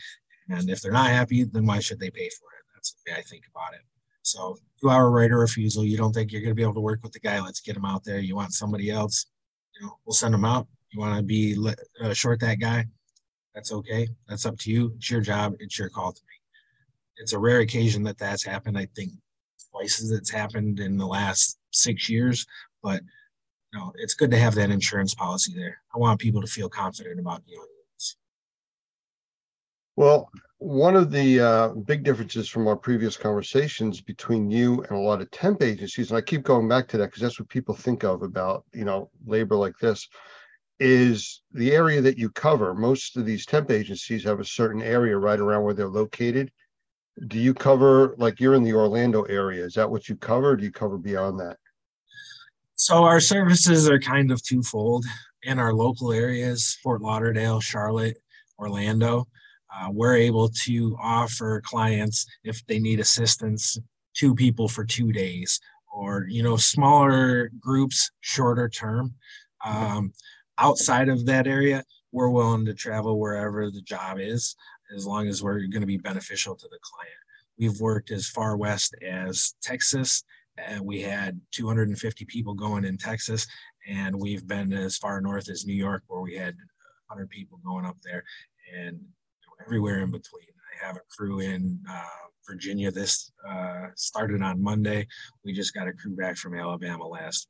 And 0.48 0.69
if 0.69 0.81
they're 0.81 0.94
not 0.94 1.10
happy, 1.10 1.44
then 1.44 1.66
why 1.66 1.81
should 1.81 2.00
they 2.00 2.10
pay 2.10 2.30
for 2.30 2.48
it? 2.57 2.66
That's 2.74 2.94
the 2.94 3.12
way 3.12 3.18
I 3.18 3.21
think 3.21 3.44
about 3.54 3.74
it. 3.74 3.81
So 4.21 4.57
two 4.81 4.90
hour 4.90 5.10
right 5.12 5.31
of 5.31 5.38
refusal. 5.38 5.84
You 5.84 5.98
don't 5.98 6.14
think 6.14 6.31
you're 6.31 6.42
going 6.42 6.52
to 6.52 6.56
be 6.56 6.64
able 6.64 6.74
to 6.76 6.80
work 6.80 7.00
with 7.04 7.12
the 7.12 7.20
guy. 7.20 7.40
Let's 7.42 7.62
get 7.62 7.78
him 7.78 7.86
out 7.86 8.04
there. 8.04 8.20
You 8.20 8.36
want 8.36 8.54
somebody 8.54 8.90
else, 8.90 9.26
you 9.76 9.86
know, 9.86 9.98
we'll 10.06 10.14
send 10.14 10.34
him 10.34 10.46
out. 10.46 10.68
You 10.92 11.00
want 11.00 11.18
to 11.18 11.24
be 11.24 11.58
uh, 12.02 12.14
short 12.14 12.40
that 12.42 12.60
guy. 12.60 12.86
That's 13.54 13.72
okay. 13.72 14.08
That's 14.28 14.46
up 14.46 14.58
to 14.60 14.72
you. 14.72 14.94
It's 14.98 15.10
your 15.10 15.22
job. 15.22 15.56
It's 15.60 15.78
your 15.78 15.90
call 15.90 16.12
to 16.12 16.22
make. 16.28 16.42
It's 17.18 17.34
a 17.34 17.40
rare 17.40 17.60
occasion 17.60 18.04
that 18.04 18.18
that's 18.18 18.44
happened. 18.44 18.78
I 18.78 18.88
think 18.96 19.12
twice 19.72 20.02
as 20.02 20.12
it's 20.12 20.31
happened 20.31 20.80
in 20.80 20.98
the 20.98 21.06
last 21.06 21.58
six 21.72 22.10
years, 22.10 22.46
but 22.81 23.02
you 23.74 23.80
know, 23.80 23.92
it's 23.98 24.14
good 24.16 24.31
to 24.31 24.38
have 24.38 24.56
that 24.56 24.72
insurance 24.72 25.14
policy 25.14 25.54
there. 25.56 25.78
I 25.94 26.00
want 26.00 26.20
people 26.20 26.42
to 26.42 26.48
feel 26.48 26.70
confident 26.70 27.20
about 27.20 27.46
dealing 27.46 27.62
with 27.62 27.96
this. 27.96 28.16
Well, 29.96 30.31
one 30.59 30.97
of 30.97 31.09
the 31.09 31.39
uh, 31.39 31.67
big 31.69 32.03
differences 32.03 32.50
from 32.50 32.67
our 32.67 32.75
previous 32.75 33.15
conversations 33.15 34.01
between 34.01 34.51
you 34.51 34.83
and 34.83 34.91
a 34.91 35.01
lot 35.01 35.21
of 35.21 35.31
temp 35.31 35.63
agencies, 35.63 36.11
and 36.11 36.17
I 36.17 36.21
keep 36.21 36.44
going 36.44 36.67
back 36.67 36.88
to 36.89 36.97
that 36.97 37.06
because 37.07 37.21
that's 37.21 37.39
what 37.39 37.47
people 37.47 37.73
think 37.73 38.03
of 38.03 38.23
about 38.23 38.65
you 38.73 38.83
know 38.83 39.09
labor 39.25 39.56
like 39.56 39.77
this, 39.79 40.07
is 40.79 41.41
the 41.53 41.71
area 41.71 42.01
that 42.01 42.17
you 42.17 42.29
cover. 42.29 42.73
Most 42.73 43.15
of 43.15 43.25
these 43.25 43.45
temp 43.45 43.71
agencies 43.71 44.23
have 44.25 44.41
a 44.41 44.45
certain 44.45 44.81
area 44.81 45.17
right 45.17 45.39
around 45.39 45.63
where 45.63 45.73
they're 45.73 45.88
located. 45.88 46.51
Do 47.27 47.39
you 47.39 47.53
cover 47.53 48.15
like 48.17 48.41
you're 48.41 48.56
in 48.56 48.63
the 48.63 48.73
Orlando 48.73 49.23
area? 49.23 49.63
Is 49.63 49.73
that 49.75 49.89
what 49.89 50.09
you 50.09 50.17
cover? 50.17 50.57
do 50.57 50.65
you 50.65 50.71
cover 50.71 50.97
beyond 50.97 51.39
that? 51.39 51.57
So 52.75 53.06
our 53.06 53.21
services 53.21 53.89
are 53.89 54.00
kind 54.00 54.29
of 54.29 54.44
twofold 54.44 55.06
in 55.44 55.57
our 55.57 55.73
local 55.73 56.11
areas: 56.11 56.77
Fort 56.83 57.01
Lauderdale, 57.01 57.61
Charlotte, 57.61 58.18
Orlando 58.57 59.25
uh, 59.73 59.90
we're 59.92 60.16
able 60.16 60.49
to 60.49 60.97
offer 61.02 61.61
clients 61.64 62.26
if 62.44 62.66
they 62.68 62.80
need 62.80 62.99
assistance 62.99 63.78
two 64.16 64.33
people 64.33 64.68
for 64.68 64.83
two 64.83 65.11
days 65.11 65.59
or 65.92 66.26
you 66.30 66.44
know 66.44 66.57
smaller 66.57 67.49
groups 67.59 68.11
shorter 68.21 68.69
term. 68.69 69.14
Um, 69.66 70.14
outside 70.57 71.09
of 71.09 71.26
that 71.26 71.47
area 71.47 71.83
we're 72.11 72.30
willing 72.30 72.66
to 72.66 72.73
travel 72.73 73.19
wherever 73.19 73.69
the 73.69 73.81
job 73.81 74.18
is 74.19 74.56
as 74.95 75.06
long 75.06 75.28
as 75.28 75.44
we're 75.44 75.59
going 75.59 75.81
to 75.81 75.85
be 75.88 75.97
beneficial 75.97 76.56
to 76.56 76.68
the 76.69 76.80
client. 76.81 77.14
We've 77.59 77.80
worked 77.80 78.11
as 78.11 78.28
far 78.28 78.57
west 78.57 78.95
as 79.07 79.54
texas 79.61 80.23
and 80.57 80.81
we 80.81 81.02
had 81.02 81.40
250 81.52 82.26
people 82.26 82.54
going 82.54 82.85
in 82.85 82.97
texas 82.97 83.47
and 83.88 84.16
we've 84.19 84.47
been 84.47 84.73
as 84.73 84.97
far 84.97 85.21
north 85.21 85.49
as 85.49 85.66
new 85.66 85.73
york 85.73 86.04
where 86.07 86.21
we 86.21 86.35
had 86.35 86.56
100 87.07 87.30
people 87.30 87.59
going 87.64 87.85
up 87.85 87.97
there 88.04 88.23
and 88.76 88.99
everywhere 89.61 89.99
in 89.99 90.11
between. 90.11 90.45
I 90.81 90.85
have 90.85 90.95
a 90.95 91.01
crew 91.16 91.39
in 91.39 91.80
uh, 91.89 92.04
Virginia. 92.47 92.92
This 92.92 93.31
uh, 93.47 93.87
started 93.95 94.42
on 94.42 94.61
Monday. 94.61 95.07
We 95.44 95.54
just 95.54 95.73
got 95.73 95.87
a 95.87 95.94
crew 95.94 96.16
back 96.16 96.37
from 96.37 96.57
Alabama 96.57 97.07
last. 97.07 97.47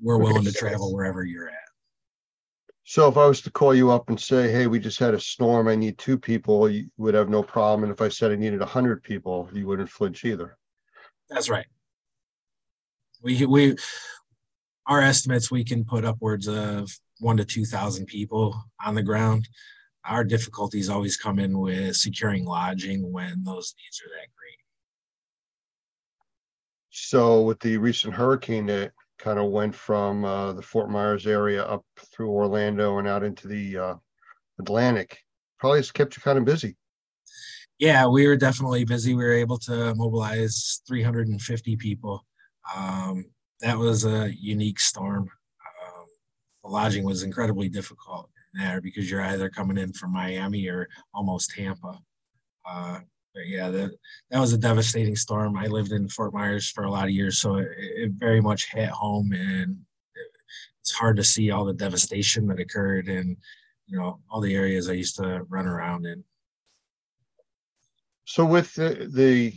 We're 0.00 0.18
willing 0.18 0.44
to 0.44 0.52
travel 0.52 0.94
wherever 0.94 1.24
you're 1.24 1.48
at. 1.48 1.54
So 2.84 3.06
if 3.08 3.18
I 3.18 3.26
was 3.26 3.42
to 3.42 3.50
call 3.50 3.74
you 3.74 3.90
up 3.90 4.08
and 4.08 4.18
say, 4.18 4.50
"Hey, 4.50 4.66
we 4.66 4.78
just 4.78 4.98
had 4.98 5.12
a 5.12 5.20
storm. 5.20 5.68
I 5.68 5.74
need 5.74 5.98
two 5.98 6.16
people," 6.16 6.70
you 6.70 6.88
would 6.96 7.14
have 7.14 7.28
no 7.28 7.42
problem. 7.42 7.84
And 7.84 7.92
if 7.92 8.00
I 8.00 8.08
said 8.08 8.30
I 8.30 8.36
needed 8.36 8.62
hundred 8.62 9.02
people, 9.02 9.48
you 9.52 9.66
wouldn't 9.66 9.90
flinch 9.90 10.24
either. 10.24 10.56
That's 11.28 11.50
right. 11.50 11.66
We 13.22 13.44
we 13.44 13.76
our 14.86 15.02
estimates 15.02 15.50
we 15.50 15.64
can 15.64 15.84
put 15.84 16.04
upwards 16.04 16.48
of 16.48 16.90
one 17.18 17.36
to 17.36 17.44
two 17.44 17.66
thousand 17.66 18.06
people 18.06 18.58
on 18.82 18.94
the 18.94 19.02
ground 19.02 19.48
our 20.08 20.24
difficulties 20.24 20.88
always 20.88 21.16
come 21.16 21.38
in 21.38 21.58
with 21.58 21.96
securing 21.96 22.44
lodging 22.44 23.12
when 23.12 23.44
those 23.44 23.74
needs 23.78 24.00
are 24.00 24.08
that 24.08 24.28
great. 24.36 24.58
So 26.90 27.42
with 27.42 27.60
the 27.60 27.76
recent 27.76 28.14
hurricane 28.14 28.66
that 28.66 28.92
kind 29.18 29.38
of 29.38 29.50
went 29.50 29.74
from 29.74 30.24
uh, 30.24 30.52
the 30.52 30.62
Fort 30.62 30.90
Myers 30.90 31.26
area 31.26 31.64
up 31.64 31.84
through 32.12 32.30
Orlando 32.30 32.98
and 32.98 33.06
out 33.06 33.22
into 33.22 33.48
the 33.48 33.76
uh, 33.76 33.94
Atlantic. 34.58 35.18
Probably 35.58 35.80
has 35.80 35.90
kept 35.90 36.16
you 36.16 36.22
kind 36.22 36.38
of 36.38 36.44
busy. 36.44 36.76
Yeah, 37.78 38.06
we 38.06 38.26
were 38.26 38.36
definitely 38.36 38.84
busy. 38.84 39.14
We 39.14 39.24
were 39.24 39.32
able 39.32 39.58
to 39.58 39.94
mobilize 39.94 40.82
350 40.88 41.76
people. 41.76 42.24
Um, 42.74 43.24
that 43.60 43.76
was 43.76 44.04
a 44.04 44.32
unique 44.34 44.80
storm. 44.80 45.22
Um, 45.22 46.06
the 46.64 46.70
lodging 46.70 47.04
was 47.04 47.22
incredibly 47.22 47.68
difficult 47.68 48.30
there 48.58 48.80
because 48.80 49.10
you're 49.10 49.22
either 49.22 49.48
coming 49.48 49.78
in 49.78 49.92
from 49.92 50.12
Miami 50.12 50.68
or 50.68 50.88
almost 51.14 51.50
Tampa. 51.50 51.98
Uh, 52.68 53.00
but 53.34 53.46
yeah, 53.46 53.70
that 53.70 53.90
that 54.30 54.40
was 54.40 54.52
a 54.52 54.58
devastating 54.58 55.16
storm. 55.16 55.56
I 55.56 55.66
lived 55.66 55.92
in 55.92 56.08
Fort 56.08 56.34
Myers 56.34 56.68
for 56.70 56.84
a 56.84 56.90
lot 56.90 57.04
of 57.04 57.10
years, 57.10 57.38
so 57.38 57.56
it, 57.56 57.68
it 57.78 58.12
very 58.12 58.40
much 58.40 58.70
hit 58.72 58.88
home, 58.88 59.32
and 59.32 59.76
it, 60.14 60.30
it's 60.80 60.92
hard 60.92 61.16
to 61.16 61.24
see 61.24 61.50
all 61.50 61.64
the 61.64 61.72
devastation 61.72 62.46
that 62.48 62.60
occurred 62.60 63.08
in 63.08 63.36
you 63.86 63.98
know 63.98 64.20
all 64.30 64.40
the 64.40 64.54
areas 64.54 64.88
I 64.88 64.94
used 64.94 65.16
to 65.16 65.42
run 65.48 65.66
around 65.66 66.06
in. 66.06 66.24
So 68.24 68.44
with 68.44 68.74
the, 68.74 69.08
the 69.10 69.54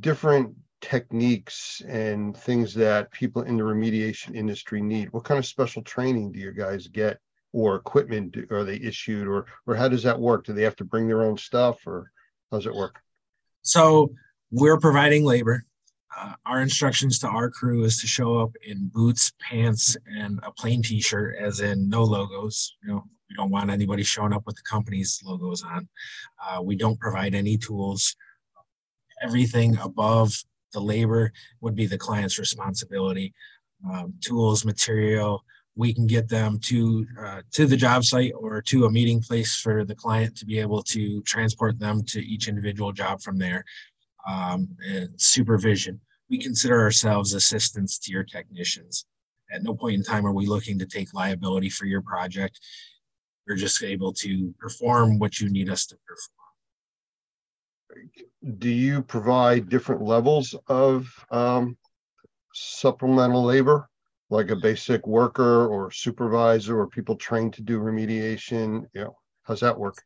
different 0.00 0.54
techniques 0.80 1.82
and 1.86 2.34
things 2.34 2.72
that 2.72 3.12
people 3.12 3.42
in 3.42 3.58
the 3.58 3.62
remediation 3.62 4.34
industry 4.34 4.80
need, 4.80 5.12
what 5.12 5.24
kind 5.24 5.38
of 5.38 5.44
special 5.44 5.82
training 5.82 6.32
do 6.32 6.38
you 6.38 6.52
guys 6.52 6.86
get 6.86 7.18
or 7.56 7.74
equipment 7.74 8.36
are 8.50 8.64
they 8.64 8.76
issued 8.76 9.26
or 9.26 9.46
or 9.66 9.74
how 9.74 9.88
does 9.88 10.02
that 10.02 10.20
work? 10.20 10.44
Do 10.44 10.52
they 10.52 10.62
have 10.62 10.76
to 10.76 10.84
bring 10.84 11.08
their 11.08 11.22
own 11.22 11.38
stuff 11.38 11.86
or 11.86 12.12
how 12.50 12.58
does 12.58 12.66
it 12.66 12.74
work? 12.74 13.00
So 13.62 14.12
we're 14.50 14.78
providing 14.78 15.24
labor. 15.24 15.64
Uh, 16.14 16.34
our 16.44 16.60
instructions 16.60 17.18
to 17.20 17.28
our 17.28 17.48
crew 17.48 17.84
is 17.84 17.98
to 18.00 18.06
show 18.06 18.38
up 18.38 18.50
in 18.66 18.90
boots, 18.92 19.32
pants, 19.40 19.96
and 20.18 20.38
a 20.42 20.52
plain 20.52 20.82
T-shirt, 20.82 21.36
as 21.40 21.60
in 21.60 21.88
no 21.88 22.04
logos. 22.04 22.76
You 22.82 22.90
know, 22.90 23.04
we 23.28 23.36
don't 23.36 23.50
want 23.50 23.70
anybody 23.70 24.02
showing 24.02 24.34
up 24.34 24.46
with 24.46 24.56
the 24.56 24.62
company's 24.62 25.20
logos 25.24 25.62
on. 25.62 25.88
Uh, 26.46 26.62
we 26.62 26.76
don't 26.76 27.00
provide 27.00 27.34
any 27.34 27.56
tools. 27.56 28.16
Everything 29.22 29.78
above 29.78 30.32
the 30.72 30.80
labor 30.80 31.32
would 31.62 31.74
be 31.74 31.86
the 31.86 31.98
client's 31.98 32.38
responsibility. 32.38 33.32
Um, 33.90 34.14
tools, 34.20 34.64
material, 34.64 35.42
we 35.76 35.92
can 35.92 36.06
get 36.06 36.28
them 36.28 36.58
to 36.58 37.06
uh, 37.20 37.42
to 37.52 37.66
the 37.66 37.76
job 37.76 38.02
site 38.02 38.32
or 38.34 38.62
to 38.62 38.86
a 38.86 38.90
meeting 38.90 39.20
place 39.20 39.54
for 39.54 39.84
the 39.84 39.94
client 39.94 40.36
to 40.38 40.46
be 40.46 40.58
able 40.58 40.82
to 40.82 41.22
transport 41.22 41.78
them 41.78 42.02
to 42.04 42.20
each 42.20 42.48
individual 42.48 42.92
job 42.92 43.20
from 43.20 43.38
there. 43.38 43.64
Um, 44.26 44.68
and 44.84 45.10
supervision. 45.20 46.00
We 46.28 46.38
consider 46.38 46.80
ourselves 46.80 47.32
assistants 47.32 47.96
to 48.00 48.10
your 48.10 48.24
technicians. 48.24 49.06
At 49.52 49.62
no 49.62 49.74
point 49.74 49.94
in 49.94 50.02
time 50.02 50.26
are 50.26 50.32
we 50.32 50.46
looking 50.46 50.80
to 50.80 50.86
take 50.86 51.14
liability 51.14 51.70
for 51.70 51.84
your 51.84 52.02
project. 52.02 52.58
We're 53.46 53.54
just 53.54 53.84
able 53.84 54.12
to 54.14 54.52
perform 54.58 55.20
what 55.20 55.38
you 55.38 55.48
need 55.48 55.70
us 55.70 55.86
to 55.86 55.96
perform. 56.08 56.32
Do 58.58 58.68
you 58.68 59.02
provide 59.02 59.68
different 59.68 60.02
levels 60.02 60.56
of 60.66 61.08
um, 61.30 61.78
supplemental 62.52 63.44
labor? 63.44 63.88
Like 64.30 64.50
a 64.50 64.56
basic 64.56 65.06
worker 65.06 65.66
or 65.66 65.90
supervisor 65.90 66.78
or 66.78 66.86
people 66.86 67.16
trained 67.16 67.54
to 67.54 67.62
do 67.62 67.80
remediation? 67.80 68.84
You 68.92 69.04
know, 69.04 69.16
how's 69.44 69.60
that 69.60 69.78
work? 69.78 70.02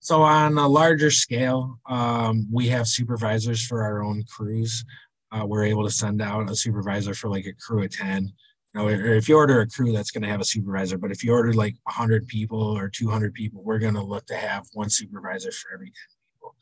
So 0.00 0.22
on 0.22 0.56
a 0.56 0.66
larger 0.66 1.10
scale, 1.10 1.78
um, 1.88 2.48
we 2.50 2.68
have 2.68 2.88
supervisors 2.88 3.64
for 3.64 3.82
our 3.82 4.02
own 4.02 4.24
crews. 4.24 4.84
Uh, 5.30 5.44
we're 5.46 5.64
able 5.64 5.84
to 5.84 5.90
send 5.90 6.22
out 6.22 6.50
a 6.50 6.56
supervisor 6.56 7.14
for 7.14 7.28
like 7.28 7.46
a 7.46 7.52
crew 7.52 7.84
of 7.84 7.90
10. 7.90 8.24
You 8.24 8.80
know, 8.80 8.88
if 8.88 9.28
you 9.28 9.36
order 9.36 9.60
a 9.60 9.68
crew, 9.68 9.92
that's 9.92 10.10
going 10.10 10.22
to 10.22 10.28
have 10.28 10.40
a 10.40 10.44
supervisor. 10.44 10.96
But 10.96 11.10
if 11.10 11.22
you 11.22 11.32
order 11.32 11.52
like 11.52 11.74
100 11.84 12.26
people 12.28 12.62
or 12.62 12.88
200 12.88 13.34
people, 13.34 13.62
we're 13.62 13.78
going 13.78 13.94
to 13.94 14.02
look 14.02 14.26
to 14.26 14.36
have 14.36 14.66
one 14.72 14.88
supervisor 14.88 15.52
for 15.52 15.74
every 15.74 15.86
10 15.86 15.92
people. 16.34 16.54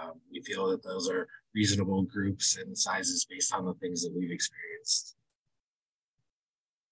Um, 0.00 0.20
we 0.30 0.40
feel 0.42 0.68
that 0.68 0.84
those 0.84 1.10
are 1.10 1.26
reasonable 1.54 2.02
groups 2.02 2.56
and 2.56 2.76
sizes 2.76 3.26
based 3.28 3.52
on 3.52 3.64
the 3.64 3.74
things 3.74 4.02
that 4.02 4.12
we've 4.16 4.30
experienced. 4.30 5.16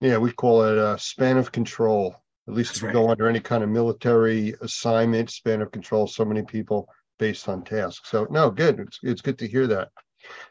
Yeah, 0.00 0.16
we 0.18 0.32
call 0.32 0.64
it 0.64 0.78
a 0.78 0.98
span 0.98 1.36
of 1.36 1.52
control. 1.52 2.16
At 2.48 2.54
least 2.54 2.70
That's 2.70 2.78
if 2.78 2.82
you 2.82 2.88
right. 2.88 2.94
go 2.94 3.10
under 3.10 3.28
any 3.28 3.40
kind 3.40 3.62
of 3.62 3.68
military 3.68 4.54
assignment, 4.60 5.30
span 5.30 5.60
of 5.60 5.70
control, 5.70 6.06
so 6.06 6.24
many 6.24 6.42
people 6.42 6.88
based 7.18 7.48
on 7.48 7.62
tasks. 7.62 8.10
So 8.10 8.26
no, 8.30 8.50
good. 8.50 8.80
It's 8.80 8.98
it's 9.02 9.20
good 9.20 9.38
to 9.38 9.46
hear 9.46 9.66
that. 9.68 9.90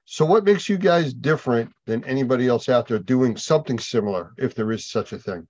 So 0.06 0.26
what 0.26 0.46
makes 0.46 0.70
you 0.70 0.78
guys 0.78 1.14
different 1.14 1.72
than 1.86 2.04
anybody 2.06 2.48
else 2.48 2.70
out 2.70 2.88
there 2.88 3.00
doing 3.00 3.38
something 3.38 3.80
similar, 3.80 4.34
if 4.38 4.56
there 4.56 4.72
is 4.72 4.90
such 4.90 5.14
a 5.14 5.20
thing? 5.20 5.48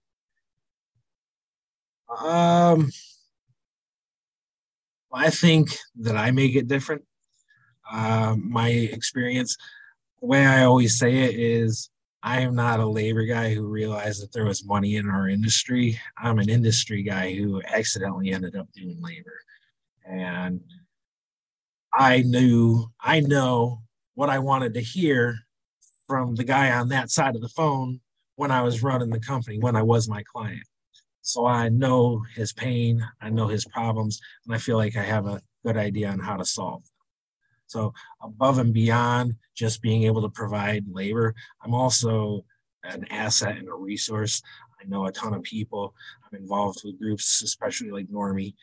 Um, 2.22 2.90
I 5.12 5.30
think 5.30 5.70
that 6.00 6.18
I 6.18 6.32
make 6.32 6.56
it 6.56 6.68
different. 6.68 7.04
Uh, 7.90 8.36
my 8.38 8.70
experience, 8.70 9.58
the 10.20 10.28
way 10.28 10.46
I 10.46 10.64
always 10.64 10.98
say 10.98 11.16
it 11.18 11.40
is, 11.40 11.90
I 12.22 12.42
am 12.42 12.54
not 12.54 12.82
a 12.82 12.86
labor 12.86 13.26
guy 13.26 13.54
who 13.54 13.68
realized 13.68 14.22
that 14.22 14.34
there 14.34 14.46
was 14.46 14.66
money 14.66 14.98
in 14.98 15.10
our 15.10 15.30
industry. 15.30 16.00
I'm 16.18 16.40
an 16.40 16.50
industry 16.50 17.02
guy 17.02 17.34
who 17.34 17.62
accidentally 17.64 18.32
ended 18.32 18.56
up 18.56 18.68
doing 18.74 18.98
labor. 19.02 19.40
And 20.06 20.62
I 21.94 22.22
knew, 22.22 22.88
I 23.00 23.22
know 23.22 23.84
what 24.16 24.30
I 24.30 24.40
wanted 24.40 24.74
to 24.74 24.82
hear 24.82 25.38
from 26.08 26.36
the 26.36 26.44
guy 26.44 26.72
on 26.72 26.90
that 26.90 27.10
side 27.10 27.36
of 27.36 27.42
the 27.42 27.50
phone 27.50 28.02
when 28.36 28.52
I 28.52 28.62
was 28.64 28.84
running 28.84 29.10
the 29.10 29.20
company, 29.20 29.60
when 29.60 29.76
I 29.76 29.84
was 29.84 30.10
my 30.10 30.24
client. 30.24 30.64
So 31.22 31.46
I 31.46 31.70
know 31.70 32.24
his 32.36 32.52
pain, 32.52 33.06
I 33.22 33.30
know 33.30 33.48
his 33.48 33.66
problems, 33.66 34.20
and 34.46 34.56
I 34.56 34.58
feel 34.58 34.78
like 34.78 34.98
I 34.98 35.04
have 35.04 35.26
a 35.26 35.42
good 35.66 35.78
idea 35.78 36.10
on 36.10 36.20
how 36.20 36.36
to 36.38 36.46
solve 36.46 36.84
them. 36.84 36.99
So 37.70 37.94
above 38.22 38.58
and 38.58 38.74
beyond 38.74 39.36
just 39.56 39.82
being 39.82 40.04
able 40.04 40.24
to 40.24 40.30
provide 40.30 40.86
labor, 40.92 41.36
I'm 41.64 41.76
also 41.76 42.44
an 42.84 43.06
asset 43.12 43.58
and 43.58 43.70
a 43.70 43.74
resource. 43.74 44.42
I 44.82 44.88
know 44.88 45.06
a 45.06 45.12
ton 45.12 45.36
of 45.36 45.44
people. 45.44 45.94
I'm 46.26 46.40
involved 46.40 46.82
with 46.84 47.00
groups, 47.00 47.44
especially 47.44 47.92
like 47.92 48.08
NORMI. 48.08 48.56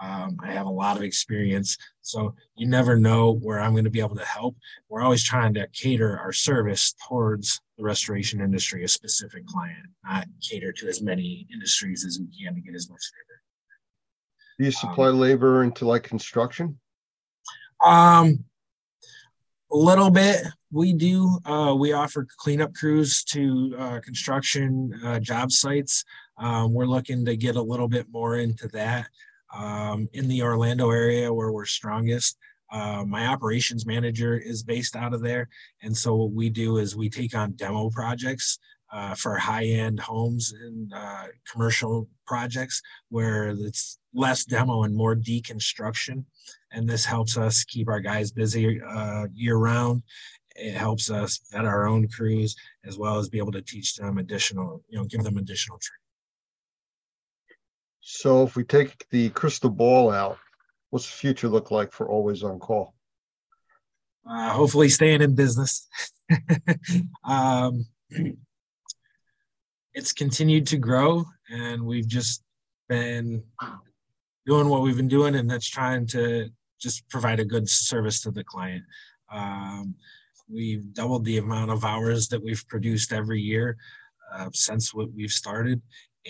Um, 0.00 0.36
I 0.42 0.52
have 0.52 0.66
a 0.66 0.70
lot 0.70 0.96
of 0.96 1.02
experience. 1.02 1.76
So 2.02 2.34
you 2.54 2.68
never 2.68 2.96
know 2.96 3.32
where 3.32 3.60
I'm 3.60 3.72
going 3.72 3.84
to 3.84 3.90
be 3.90 4.00
able 4.00 4.16
to 4.16 4.24
help. 4.24 4.56
We're 4.88 5.02
always 5.02 5.24
trying 5.24 5.54
to 5.54 5.66
cater 5.72 6.18
our 6.18 6.32
service 6.32 6.94
towards 7.08 7.60
the 7.76 7.84
restoration 7.84 8.40
industry, 8.40 8.84
a 8.84 8.88
specific 8.88 9.44
client, 9.46 9.86
not 10.04 10.26
cater 10.40 10.72
to 10.72 10.88
as 10.88 11.02
many 11.02 11.46
industries 11.52 12.04
as 12.06 12.20
we 12.20 12.28
can 12.44 12.54
to 12.54 12.60
get 12.60 12.74
as 12.74 12.88
much 12.88 13.02
labor. 13.12 13.42
Do 14.58 14.64
you 14.66 14.70
supply 14.70 15.08
labor 15.08 15.64
into 15.64 15.84
like 15.84 16.04
construction? 16.04 16.78
Um, 17.84 18.44
a 19.72 19.76
little 19.76 20.10
bit 20.10 20.44
we 20.70 20.92
do. 20.92 21.38
Uh, 21.44 21.74
we 21.78 21.92
offer 21.92 22.26
cleanup 22.36 22.74
crews 22.74 23.24
to 23.24 23.74
uh, 23.78 24.00
construction 24.00 24.92
uh, 25.04 25.18
job 25.18 25.50
sites. 25.50 26.04
Um, 26.38 26.72
we're 26.72 26.86
looking 26.86 27.24
to 27.24 27.36
get 27.36 27.56
a 27.56 27.62
little 27.62 27.88
bit 27.88 28.06
more 28.10 28.36
into 28.36 28.68
that 28.68 29.08
um, 29.54 30.08
in 30.12 30.28
the 30.28 30.42
Orlando 30.42 30.90
area 30.90 31.32
where 31.32 31.52
we're 31.52 31.66
strongest. 31.66 32.36
Uh, 32.70 33.04
my 33.06 33.26
operations 33.26 33.84
manager 33.84 34.38
is 34.38 34.62
based 34.62 34.96
out 34.96 35.12
of 35.12 35.22
there. 35.22 35.48
And 35.82 35.94
so 35.94 36.14
what 36.14 36.32
we 36.32 36.48
do 36.48 36.78
is 36.78 36.96
we 36.96 37.10
take 37.10 37.34
on 37.34 37.52
demo 37.52 37.90
projects 37.90 38.58
uh, 38.92 39.14
for 39.14 39.36
high-end 39.36 40.00
homes 40.00 40.52
and 40.52 40.92
uh, 40.94 41.24
commercial 41.50 42.08
projects 42.26 42.80
where 43.10 43.48
it's 43.48 43.98
less 44.14 44.44
demo 44.44 44.82
and 44.84 44.94
more 44.94 45.16
deconstruction. 45.16 46.24
And 46.72 46.88
this 46.88 47.04
helps 47.04 47.36
us 47.36 47.64
keep 47.64 47.88
our 47.88 48.00
guys 48.00 48.30
busy 48.30 48.80
uh, 48.80 49.26
year 49.34 49.56
round. 49.56 50.02
It 50.54 50.74
helps 50.74 51.10
us 51.10 51.40
vet 51.50 51.64
our 51.64 51.86
own 51.86 52.08
crews 52.08 52.54
as 52.84 52.98
well 52.98 53.18
as 53.18 53.28
be 53.28 53.38
able 53.38 53.52
to 53.52 53.62
teach 53.62 53.96
them 53.96 54.18
additional, 54.18 54.82
you 54.88 54.98
know, 54.98 55.04
give 55.04 55.24
them 55.24 55.38
additional 55.38 55.78
training. 55.78 55.98
So 58.00 58.42
if 58.42 58.56
we 58.56 58.64
take 58.64 59.08
the 59.10 59.30
crystal 59.30 59.70
ball 59.70 60.10
out, 60.10 60.38
what's 60.90 61.06
the 61.06 61.16
future 61.16 61.48
look 61.48 61.70
like 61.70 61.92
for 61.92 62.08
Always 62.08 62.42
on 62.42 62.58
Call? 62.58 62.94
Uh, 64.28 64.50
hopefully, 64.50 64.88
staying 64.88 65.22
in 65.22 65.34
business. 65.34 65.88
um, 67.24 67.86
it's 69.94 70.12
continued 70.12 70.66
to 70.68 70.76
grow, 70.76 71.24
and 71.50 71.82
we've 71.82 72.06
just 72.06 72.42
been 72.88 73.42
doing 74.46 74.68
what 74.68 74.82
we've 74.82 74.96
been 74.96 75.08
doing, 75.08 75.34
and 75.36 75.50
that's 75.50 75.68
trying 75.68 76.06
to 76.08 76.48
just 76.80 77.08
provide 77.08 77.40
a 77.40 77.44
good 77.44 77.68
service 77.68 78.20
to 78.22 78.30
the 78.30 78.44
client. 78.44 78.84
Um, 79.30 79.94
we've 80.48 80.92
doubled 80.92 81.24
the 81.24 81.38
amount 81.38 81.70
of 81.70 81.84
hours 81.84 82.28
that 82.28 82.42
we've 82.42 82.64
produced 82.68 83.12
every 83.12 83.40
year 83.40 83.76
uh, 84.34 84.48
since 84.52 84.92
what 84.92 85.12
we've 85.12 85.30
started, 85.30 85.80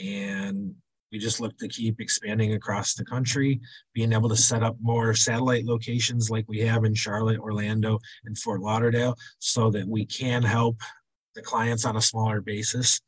and 0.01 0.75
we 1.11 1.19
just 1.19 1.41
look 1.41 1.57
to 1.59 1.69
keep 1.69 2.01
expanding 2.01 2.55
across 2.55 2.95
the 2.95 3.05
country, 3.05 3.61
being 3.93 4.13
able 4.13 4.31
to 4.31 4.37
set 4.37 4.63
up 4.63 4.77
more 4.81 5.15
satellite 5.15 5.67
locations 5.67 6.31
like 6.31 6.47
we 6.49 6.61
have 6.61 6.85
in 6.85 6.95
Charlotte, 6.95 7.39
Orlando, 7.39 7.99
and 8.25 8.37
Fort 8.39 8.61
Lauderdale, 8.63 9.17
so 9.39 9.71
that 9.71 9.87
we 9.87 10.07
can 10.07 10.43
help 10.43 10.77
the 11.35 11.43
clients 11.43 11.85
on 11.85 11.97
a 11.97 12.03
smaller 12.03 12.41
basis. 12.41 13.01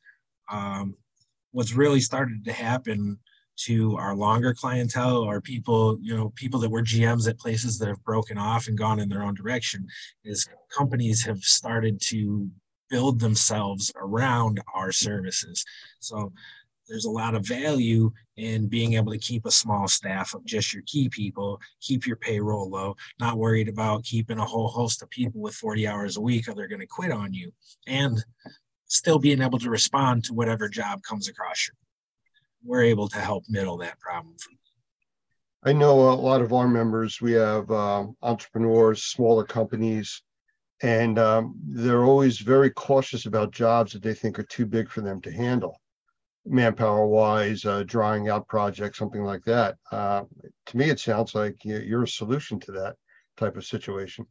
Um, 0.51 0.95
what's 1.53 1.73
really 1.73 2.01
started 2.01 2.45
to 2.45 2.53
happen 2.53 3.19
to 3.57 3.97
our 3.97 4.15
longer 4.15 4.55
clientele 4.55 5.19
or 5.19 5.41
people, 5.41 5.99
you 6.01 6.17
know, 6.17 6.31
people 6.35 6.61
that 6.61 6.71
were 6.71 6.83
GMs 6.83 7.29
at 7.29 7.39
places 7.39 7.79
that 7.79 7.89
have 7.89 8.03
broken 8.05 8.39
off 8.39 8.67
and 8.67 8.77
gone 8.77 8.99
in 8.99 9.09
their 9.09 9.23
own 9.23 9.35
direction 9.35 9.87
is 10.25 10.49
companies 10.77 11.25
have 11.25 11.39
started 11.39 12.01
to 12.01 12.49
build 12.91 13.21
themselves 13.21 13.93
around 13.97 14.61
our 14.75 14.93
services. 14.93 15.65
So 16.01 16.33
there's 16.89 17.07
a 17.07 17.11
lot 17.11 17.35
of 17.35 17.47
value 17.47 18.13
in 18.37 18.69
being 18.69 18.95
able 18.95 19.13
to 19.13 19.19
keep 19.19 19.47
a 19.47 19.51
small 19.51 19.89
staff 19.89 20.35
of 20.35 20.45
just 20.45 20.73
your 20.73 20.83
key 20.87 21.09
people, 21.09 21.61
keep 21.81 22.07
your 22.07 22.17
payroll 22.17 22.69
low, 22.69 22.95
not 23.21 23.39
worried 23.39 23.69
about 23.69 24.05
keeping 24.05 24.39
a 24.39 24.45
whole 24.45 24.69
host 24.69 25.03
of 25.03 25.11
people 25.11 25.41
with 25.41 25.55
40 25.55 25.87
hours 25.89 26.17
a 26.17 26.21
week 26.21 26.49
or 26.49 26.55
they're 26.55 26.69
going 26.69 26.81
to 26.81 26.87
quit 26.87 27.11
on 27.11 27.33
you, 27.33 27.53
and 27.87 28.23
still 28.87 29.19
being 29.19 29.41
able 29.41 29.59
to 29.59 29.71
respond 29.71 30.25
to 30.25 30.35
whatever 30.35 30.69
job 30.69 31.03
comes 31.03 31.29
across 31.29 31.69
you. 31.69 31.75
We're 32.65 32.83
able 32.83 33.09
to 33.09 33.19
help 33.19 33.45
middle 33.49 33.77
that 33.79 33.99
problem. 34.01 34.37
I 35.65 35.73
know 35.73 36.11
a 36.11 36.15
lot 36.15 36.43
of 36.43 36.53
our 36.53 36.69
members, 36.69 37.21
we 37.21 37.33
have 37.33 37.71
um, 37.71 38.17
entrepreneurs, 38.23 39.05
smaller 39.05 39.45
companies, 39.45 40.23
and 40.83 41.19
um, 41.19 41.55
they're 41.67 42.05
always 42.05 42.39
very 42.39 42.71
cautious 42.71 43.27
about 43.27 43.53
jobs 43.53 43.93
that 43.93 44.03
they 44.03 44.15
think 44.15 44.39
are 44.39 44.45
too 44.45 44.67
big 44.67 44.91
for 44.91 45.01
them 45.01 45.21
to 45.23 45.33
handle 45.33 45.81
manpower 46.47 47.07
wise, 47.07 47.65
uh, 47.65 47.83
drawing 47.85 48.29
out 48.29 48.49
projects, 48.49 48.99
something 48.99 49.25
like 49.25 49.43
that. 49.45 49.77
Uh, 49.91 50.25
to 50.67 50.77
me, 50.77 50.91
it 50.91 51.01
sounds 51.01 51.35
like 51.35 51.57
you're 51.65 52.03
a 52.03 52.09
solution 52.09 52.61
to 52.61 52.73
that 52.73 52.97
type 53.37 53.57
of 53.57 53.65
situation. 53.65 54.27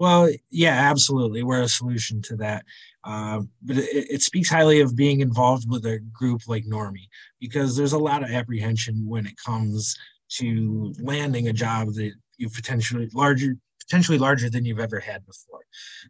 Well, 0.00 0.28
yeah, 0.50 0.90
absolutely. 0.90 1.42
We're 1.42 1.62
a 1.62 1.68
solution 1.68 2.20
to 2.22 2.36
that. 2.36 2.64
Uh, 3.04 3.42
but 3.62 3.78
it, 3.78 4.10
it, 4.10 4.22
speaks 4.22 4.48
highly 4.48 4.80
of 4.80 4.96
being 4.96 5.20
involved 5.20 5.70
with 5.70 5.84
a 5.86 5.98
group 6.12 6.42
like 6.48 6.64
NORMI 6.64 7.08
because 7.38 7.76
there's 7.76 7.92
a 7.92 7.98
lot 7.98 8.22
of 8.22 8.30
apprehension 8.30 9.06
when 9.06 9.26
it 9.26 9.34
comes 9.36 9.96
to 10.30 10.92
landing 11.00 11.48
a 11.48 11.52
job 11.52 11.88
that 11.94 12.12
you 12.38 12.48
potentially 12.48 13.08
larger 13.14 13.56
potentially 13.86 14.18
larger 14.18 14.48
than 14.48 14.64
you've 14.64 14.80
ever 14.80 14.98
had 14.98 15.24
before. 15.26 15.60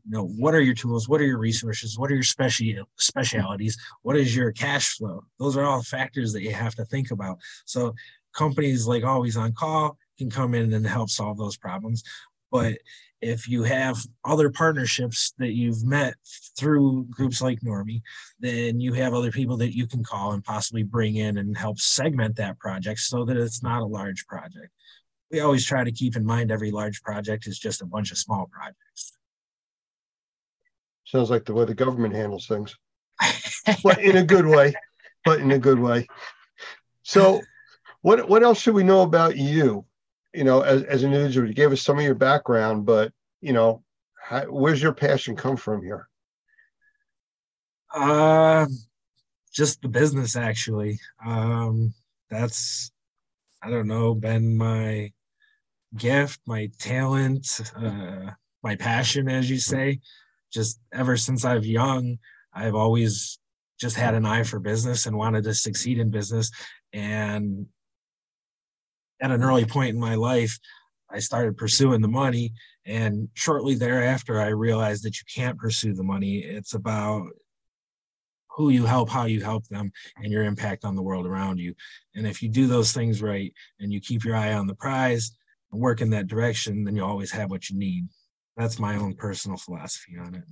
You 0.04 0.12
know, 0.12 0.26
what 0.26 0.54
are 0.54 0.60
your 0.60 0.74
tools? 0.74 1.08
What 1.08 1.20
are 1.20 1.26
your 1.26 1.38
resources? 1.38 1.98
What 1.98 2.10
are 2.10 2.14
your 2.14 2.22
special 2.22 2.66
specialities? 2.98 3.76
What 4.02 4.16
is 4.16 4.34
your 4.34 4.52
cash 4.52 4.96
flow? 4.96 5.24
Those 5.38 5.56
are 5.56 5.64
all 5.64 5.82
factors 5.82 6.32
that 6.32 6.42
you 6.42 6.52
have 6.52 6.74
to 6.76 6.84
think 6.84 7.10
about. 7.10 7.38
So 7.64 7.94
companies 8.32 8.86
like 8.86 9.04
Always 9.04 9.36
on 9.36 9.52
Call 9.52 9.96
can 10.18 10.30
come 10.30 10.54
in 10.54 10.72
and 10.72 10.86
help 10.86 11.10
solve 11.10 11.38
those 11.38 11.56
problems. 11.56 12.04
But 12.54 12.78
if 13.20 13.48
you 13.48 13.64
have 13.64 13.98
other 14.24 14.48
partnerships 14.48 15.34
that 15.38 15.52
you've 15.52 15.84
met 15.84 16.14
through 16.58 17.06
groups 17.10 17.42
like 17.42 17.60
NORMI, 17.60 18.00
then 18.40 18.80
you 18.80 18.94
have 18.94 19.12
other 19.12 19.30
people 19.30 19.58
that 19.58 19.76
you 19.76 19.86
can 19.86 20.02
call 20.02 20.32
and 20.32 20.42
possibly 20.42 20.84
bring 20.84 21.16
in 21.16 21.36
and 21.36 21.58
help 21.58 21.78
segment 21.78 22.36
that 22.36 22.58
project 22.58 23.00
so 23.00 23.26
that 23.26 23.36
it's 23.36 23.62
not 23.62 23.82
a 23.82 23.86
large 23.86 24.26
project 24.26 24.70
we 25.34 25.40
always 25.40 25.66
try 25.66 25.82
to 25.82 25.90
keep 25.90 26.14
in 26.14 26.24
mind 26.24 26.52
every 26.52 26.70
large 26.70 27.02
project 27.02 27.48
is 27.48 27.58
just 27.58 27.82
a 27.82 27.86
bunch 27.86 28.12
of 28.12 28.18
small 28.18 28.48
projects. 28.52 29.18
Sounds 31.04 31.28
like 31.28 31.44
the 31.44 31.52
way 31.52 31.64
the 31.64 31.74
government 31.74 32.14
handles 32.14 32.46
things, 32.46 32.76
but 33.82 33.98
in 33.98 34.16
a 34.16 34.24
good 34.24 34.46
way. 34.46 34.74
But 35.24 35.40
in 35.40 35.50
a 35.50 35.58
good 35.58 35.78
way. 35.78 36.06
So, 37.02 37.40
what 38.02 38.28
what 38.28 38.42
else 38.42 38.60
should 38.60 38.74
we 38.74 38.84
know 38.84 39.02
about 39.02 39.36
you? 39.36 39.84
You 40.34 40.44
know, 40.44 40.62
as 40.62 40.82
as 40.84 41.02
an 41.02 41.12
individual, 41.12 41.46
you 41.46 41.54
gave 41.54 41.72
us 41.72 41.82
some 41.82 41.98
of 41.98 42.04
your 42.04 42.14
background, 42.14 42.84
but 42.84 43.12
you 43.40 43.52
know, 43.52 43.82
how, 44.20 44.42
where's 44.44 44.82
your 44.82 44.92
passion 44.92 45.36
come 45.36 45.56
from 45.56 45.82
here? 45.82 46.08
Uh, 47.94 48.66
just 49.52 49.80
the 49.82 49.88
business, 49.88 50.34
actually. 50.34 50.98
Um, 51.24 51.94
that's 52.30 52.90
I 53.62 53.70
don't 53.70 53.86
know, 53.86 54.14
been 54.14 54.58
my 54.58 55.12
gift, 55.96 56.40
my 56.46 56.70
talent, 56.78 57.60
uh, 57.76 58.30
my 58.62 58.76
passion, 58.76 59.28
as 59.28 59.48
you 59.48 59.58
say. 59.58 60.00
Just 60.52 60.80
ever 60.92 61.16
since 61.16 61.44
I've 61.44 61.64
young, 61.64 62.18
I've 62.52 62.74
always 62.74 63.38
just 63.80 63.96
had 63.96 64.14
an 64.14 64.26
eye 64.26 64.42
for 64.42 64.60
business 64.60 65.06
and 65.06 65.16
wanted 65.16 65.44
to 65.44 65.54
succeed 65.54 65.98
in 65.98 66.10
business. 66.10 66.50
And 66.92 67.66
at 69.24 69.30
an 69.30 69.42
early 69.42 69.64
point 69.64 69.94
in 69.94 70.00
my 70.00 70.16
life, 70.16 70.58
I 71.10 71.18
started 71.18 71.56
pursuing 71.56 72.02
the 72.02 72.08
money. 72.08 72.52
And 72.84 73.28
shortly 73.32 73.74
thereafter, 73.74 74.38
I 74.38 74.48
realized 74.48 75.02
that 75.04 75.16
you 75.16 75.24
can't 75.34 75.58
pursue 75.58 75.94
the 75.94 76.02
money. 76.02 76.40
It's 76.40 76.74
about 76.74 77.28
who 78.50 78.68
you 78.68 78.84
help, 78.84 79.08
how 79.08 79.24
you 79.24 79.42
help 79.42 79.66
them, 79.68 79.90
and 80.18 80.30
your 80.30 80.44
impact 80.44 80.84
on 80.84 80.94
the 80.94 81.02
world 81.02 81.26
around 81.26 81.58
you. 81.58 81.74
And 82.14 82.26
if 82.26 82.42
you 82.42 82.50
do 82.50 82.66
those 82.66 82.92
things 82.92 83.22
right 83.22 83.50
and 83.80 83.90
you 83.90 84.00
keep 84.00 84.24
your 84.24 84.36
eye 84.36 84.52
on 84.52 84.66
the 84.66 84.74
prize, 84.74 85.32
work 85.72 86.02
in 86.02 86.10
that 86.10 86.28
direction, 86.28 86.84
then 86.84 86.94
you 86.94 87.02
always 87.02 87.32
have 87.32 87.50
what 87.50 87.70
you 87.70 87.78
need. 87.78 88.06
That's 88.58 88.78
my 88.78 88.96
own 88.96 89.14
personal 89.14 89.56
philosophy 89.56 90.16
on 90.20 90.34
it. 90.34 90.44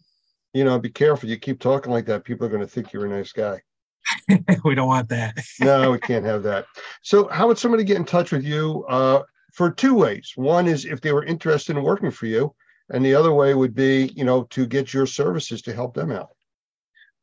You 0.54 0.64
know, 0.64 0.78
be 0.78 0.90
careful. 0.90 1.28
You 1.28 1.36
keep 1.36 1.60
talking 1.60 1.92
like 1.92 2.06
that, 2.06 2.24
people 2.24 2.46
are 2.46 2.50
going 2.50 2.62
to 2.62 2.66
think 2.66 2.92
you're 2.92 3.06
a 3.06 3.08
nice 3.08 3.32
guy. 3.32 3.60
we 4.64 4.74
don't 4.74 4.88
want 4.88 5.08
that. 5.10 5.38
no, 5.60 5.90
we 5.90 5.98
can't 5.98 6.24
have 6.24 6.42
that. 6.44 6.66
So, 7.02 7.28
how 7.28 7.46
would 7.48 7.58
somebody 7.58 7.84
get 7.84 7.96
in 7.96 8.04
touch 8.04 8.32
with 8.32 8.44
you? 8.44 8.84
Uh, 8.88 9.22
for 9.52 9.70
two 9.70 9.94
ways. 9.94 10.32
One 10.34 10.66
is 10.66 10.84
if 10.84 11.00
they 11.00 11.12
were 11.12 11.24
interested 11.24 11.76
in 11.76 11.82
working 11.82 12.10
for 12.10 12.26
you, 12.26 12.54
and 12.90 13.04
the 13.04 13.14
other 13.14 13.32
way 13.32 13.54
would 13.54 13.74
be, 13.74 14.12
you 14.16 14.24
know, 14.24 14.44
to 14.44 14.66
get 14.66 14.92
your 14.92 15.06
services 15.06 15.62
to 15.62 15.74
help 15.74 15.94
them 15.94 16.10
out. 16.10 16.30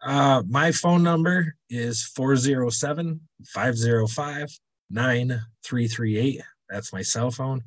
Uh, 0.01 0.43
my 0.47 0.71
phone 0.71 1.03
number 1.03 1.55
is 1.69 2.05
407 2.15 3.19
505 3.45 4.59
9338. 4.89 6.41
That's 6.69 6.93
my 6.93 7.01
cell 7.01 7.31
phone. 7.31 7.63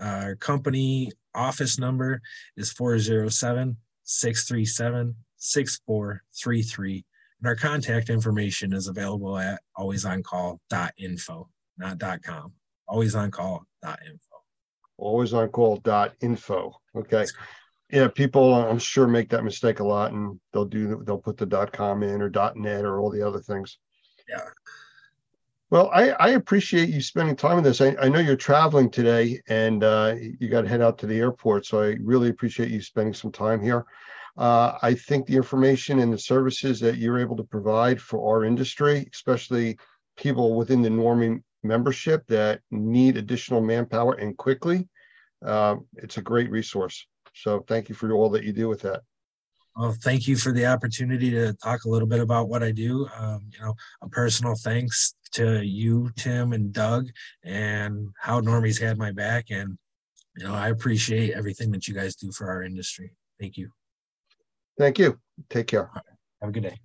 Our 0.00 0.36
company 0.36 1.12
office 1.34 1.78
number 1.78 2.22
is 2.56 2.72
407 2.72 3.76
637 4.04 5.14
6433. 5.36 7.04
And 7.40 7.48
our 7.48 7.56
contact 7.56 8.10
information 8.10 8.72
is 8.72 8.88
available 8.88 9.38
at 9.38 9.60
alwaysoncall.info, 9.76 11.48
not 11.78 12.00
.com. 12.22 12.52
Alwaysoncall.info. 12.88 14.18
Alwaysoncall.info. 15.00 16.80
Okay. 16.96 17.26
Yeah, 17.90 18.08
people 18.08 18.54
I'm 18.54 18.78
sure 18.78 19.06
make 19.06 19.30
that 19.30 19.44
mistake 19.44 19.80
a 19.80 19.84
lot 19.84 20.12
and 20.12 20.38
they'll 20.52 20.66
do 20.66 21.02
they'll 21.06 21.16
put 21.18 21.36
the 21.38 21.68
.com 21.72 22.02
in 22.02 22.20
or 22.20 22.30
.net 22.56 22.84
or 22.84 23.00
all 23.00 23.10
the 23.10 23.26
other 23.26 23.40
things. 23.40 23.78
Yeah. 24.28 24.44
Well, 25.70 25.90
I, 25.92 26.10
I 26.12 26.28
appreciate 26.30 26.88
you 26.88 27.00
spending 27.02 27.36
time 27.36 27.56
with 27.56 27.66
us. 27.66 27.80
I, 27.80 27.94
I 28.00 28.08
know 28.08 28.20
you're 28.20 28.36
traveling 28.36 28.90
today 28.90 29.40
and 29.48 29.84
uh, 29.84 30.14
you 30.18 30.48
got 30.48 30.62
to 30.62 30.68
head 30.68 30.80
out 30.80 30.96
to 30.98 31.06
the 31.06 31.18
airport. 31.18 31.66
So 31.66 31.82
I 31.82 31.96
really 32.00 32.30
appreciate 32.30 32.70
you 32.70 32.80
spending 32.80 33.12
some 33.12 33.30
time 33.30 33.60
here. 33.62 33.84
Uh, 34.38 34.78
I 34.82 34.94
think 34.94 35.26
the 35.26 35.36
information 35.36 35.98
and 35.98 36.12
the 36.12 36.18
services 36.18 36.80
that 36.80 36.96
you're 36.96 37.18
able 37.18 37.36
to 37.36 37.44
provide 37.44 38.00
for 38.00 38.34
our 38.34 38.44
industry, 38.44 39.08
especially 39.12 39.76
people 40.16 40.54
within 40.56 40.80
the 40.80 40.88
NORMI 40.88 41.42
membership 41.62 42.26
that 42.28 42.60
need 42.70 43.16
additional 43.16 43.60
manpower 43.60 44.14
and 44.14 44.36
quickly, 44.38 44.88
uh, 45.44 45.76
it's 45.96 46.16
a 46.16 46.22
great 46.22 46.50
resource. 46.50 47.06
So 47.34 47.64
thank 47.68 47.88
you 47.88 47.94
for 47.94 48.10
all 48.12 48.30
that 48.30 48.44
you 48.44 48.52
do 48.52 48.68
with 48.68 48.80
that. 48.82 49.02
Well, 49.78 49.94
thank 50.02 50.26
you 50.26 50.36
for 50.36 50.50
the 50.50 50.66
opportunity 50.66 51.30
to 51.30 51.52
talk 51.54 51.84
a 51.84 51.88
little 51.88 52.08
bit 52.08 52.18
about 52.18 52.48
what 52.48 52.64
I 52.64 52.72
do. 52.72 53.06
Um, 53.16 53.48
you 53.52 53.60
know, 53.60 53.74
a 54.02 54.08
personal 54.08 54.56
thanks 54.56 55.14
to 55.34 55.64
you, 55.64 56.10
Tim, 56.16 56.52
and 56.52 56.72
Doug, 56.72 57.06
and 57.44 58.08
how 58.20 58.40
NORMI's 58.40 58.78
had 58.78 58.98
my 58.98 59.12
back. 59.12 59.46
And, 59.50 59.78
you 60.36 60.44
know, 60.44 60.52
I 60.52 60.70
appreciate 60.70 61.30
everything 61.30 61.70
that 61.70 61.86
you 61.86 61.94
guys 61.94 62.16
do 62.16 62.32
for 62.32 62.50
our 62.50 62.64
industry. 62.64 63.12
Thank 63.38 63.56
you. 63.56 63.70
Thank 64.76 64.98
you. 64.98 65.20
Take 65.48 65.68
care. 65.68 65.88
Have 66.40 66.50
a 66.50 66.52
good 66.52 66.64
day. 66.64 66.78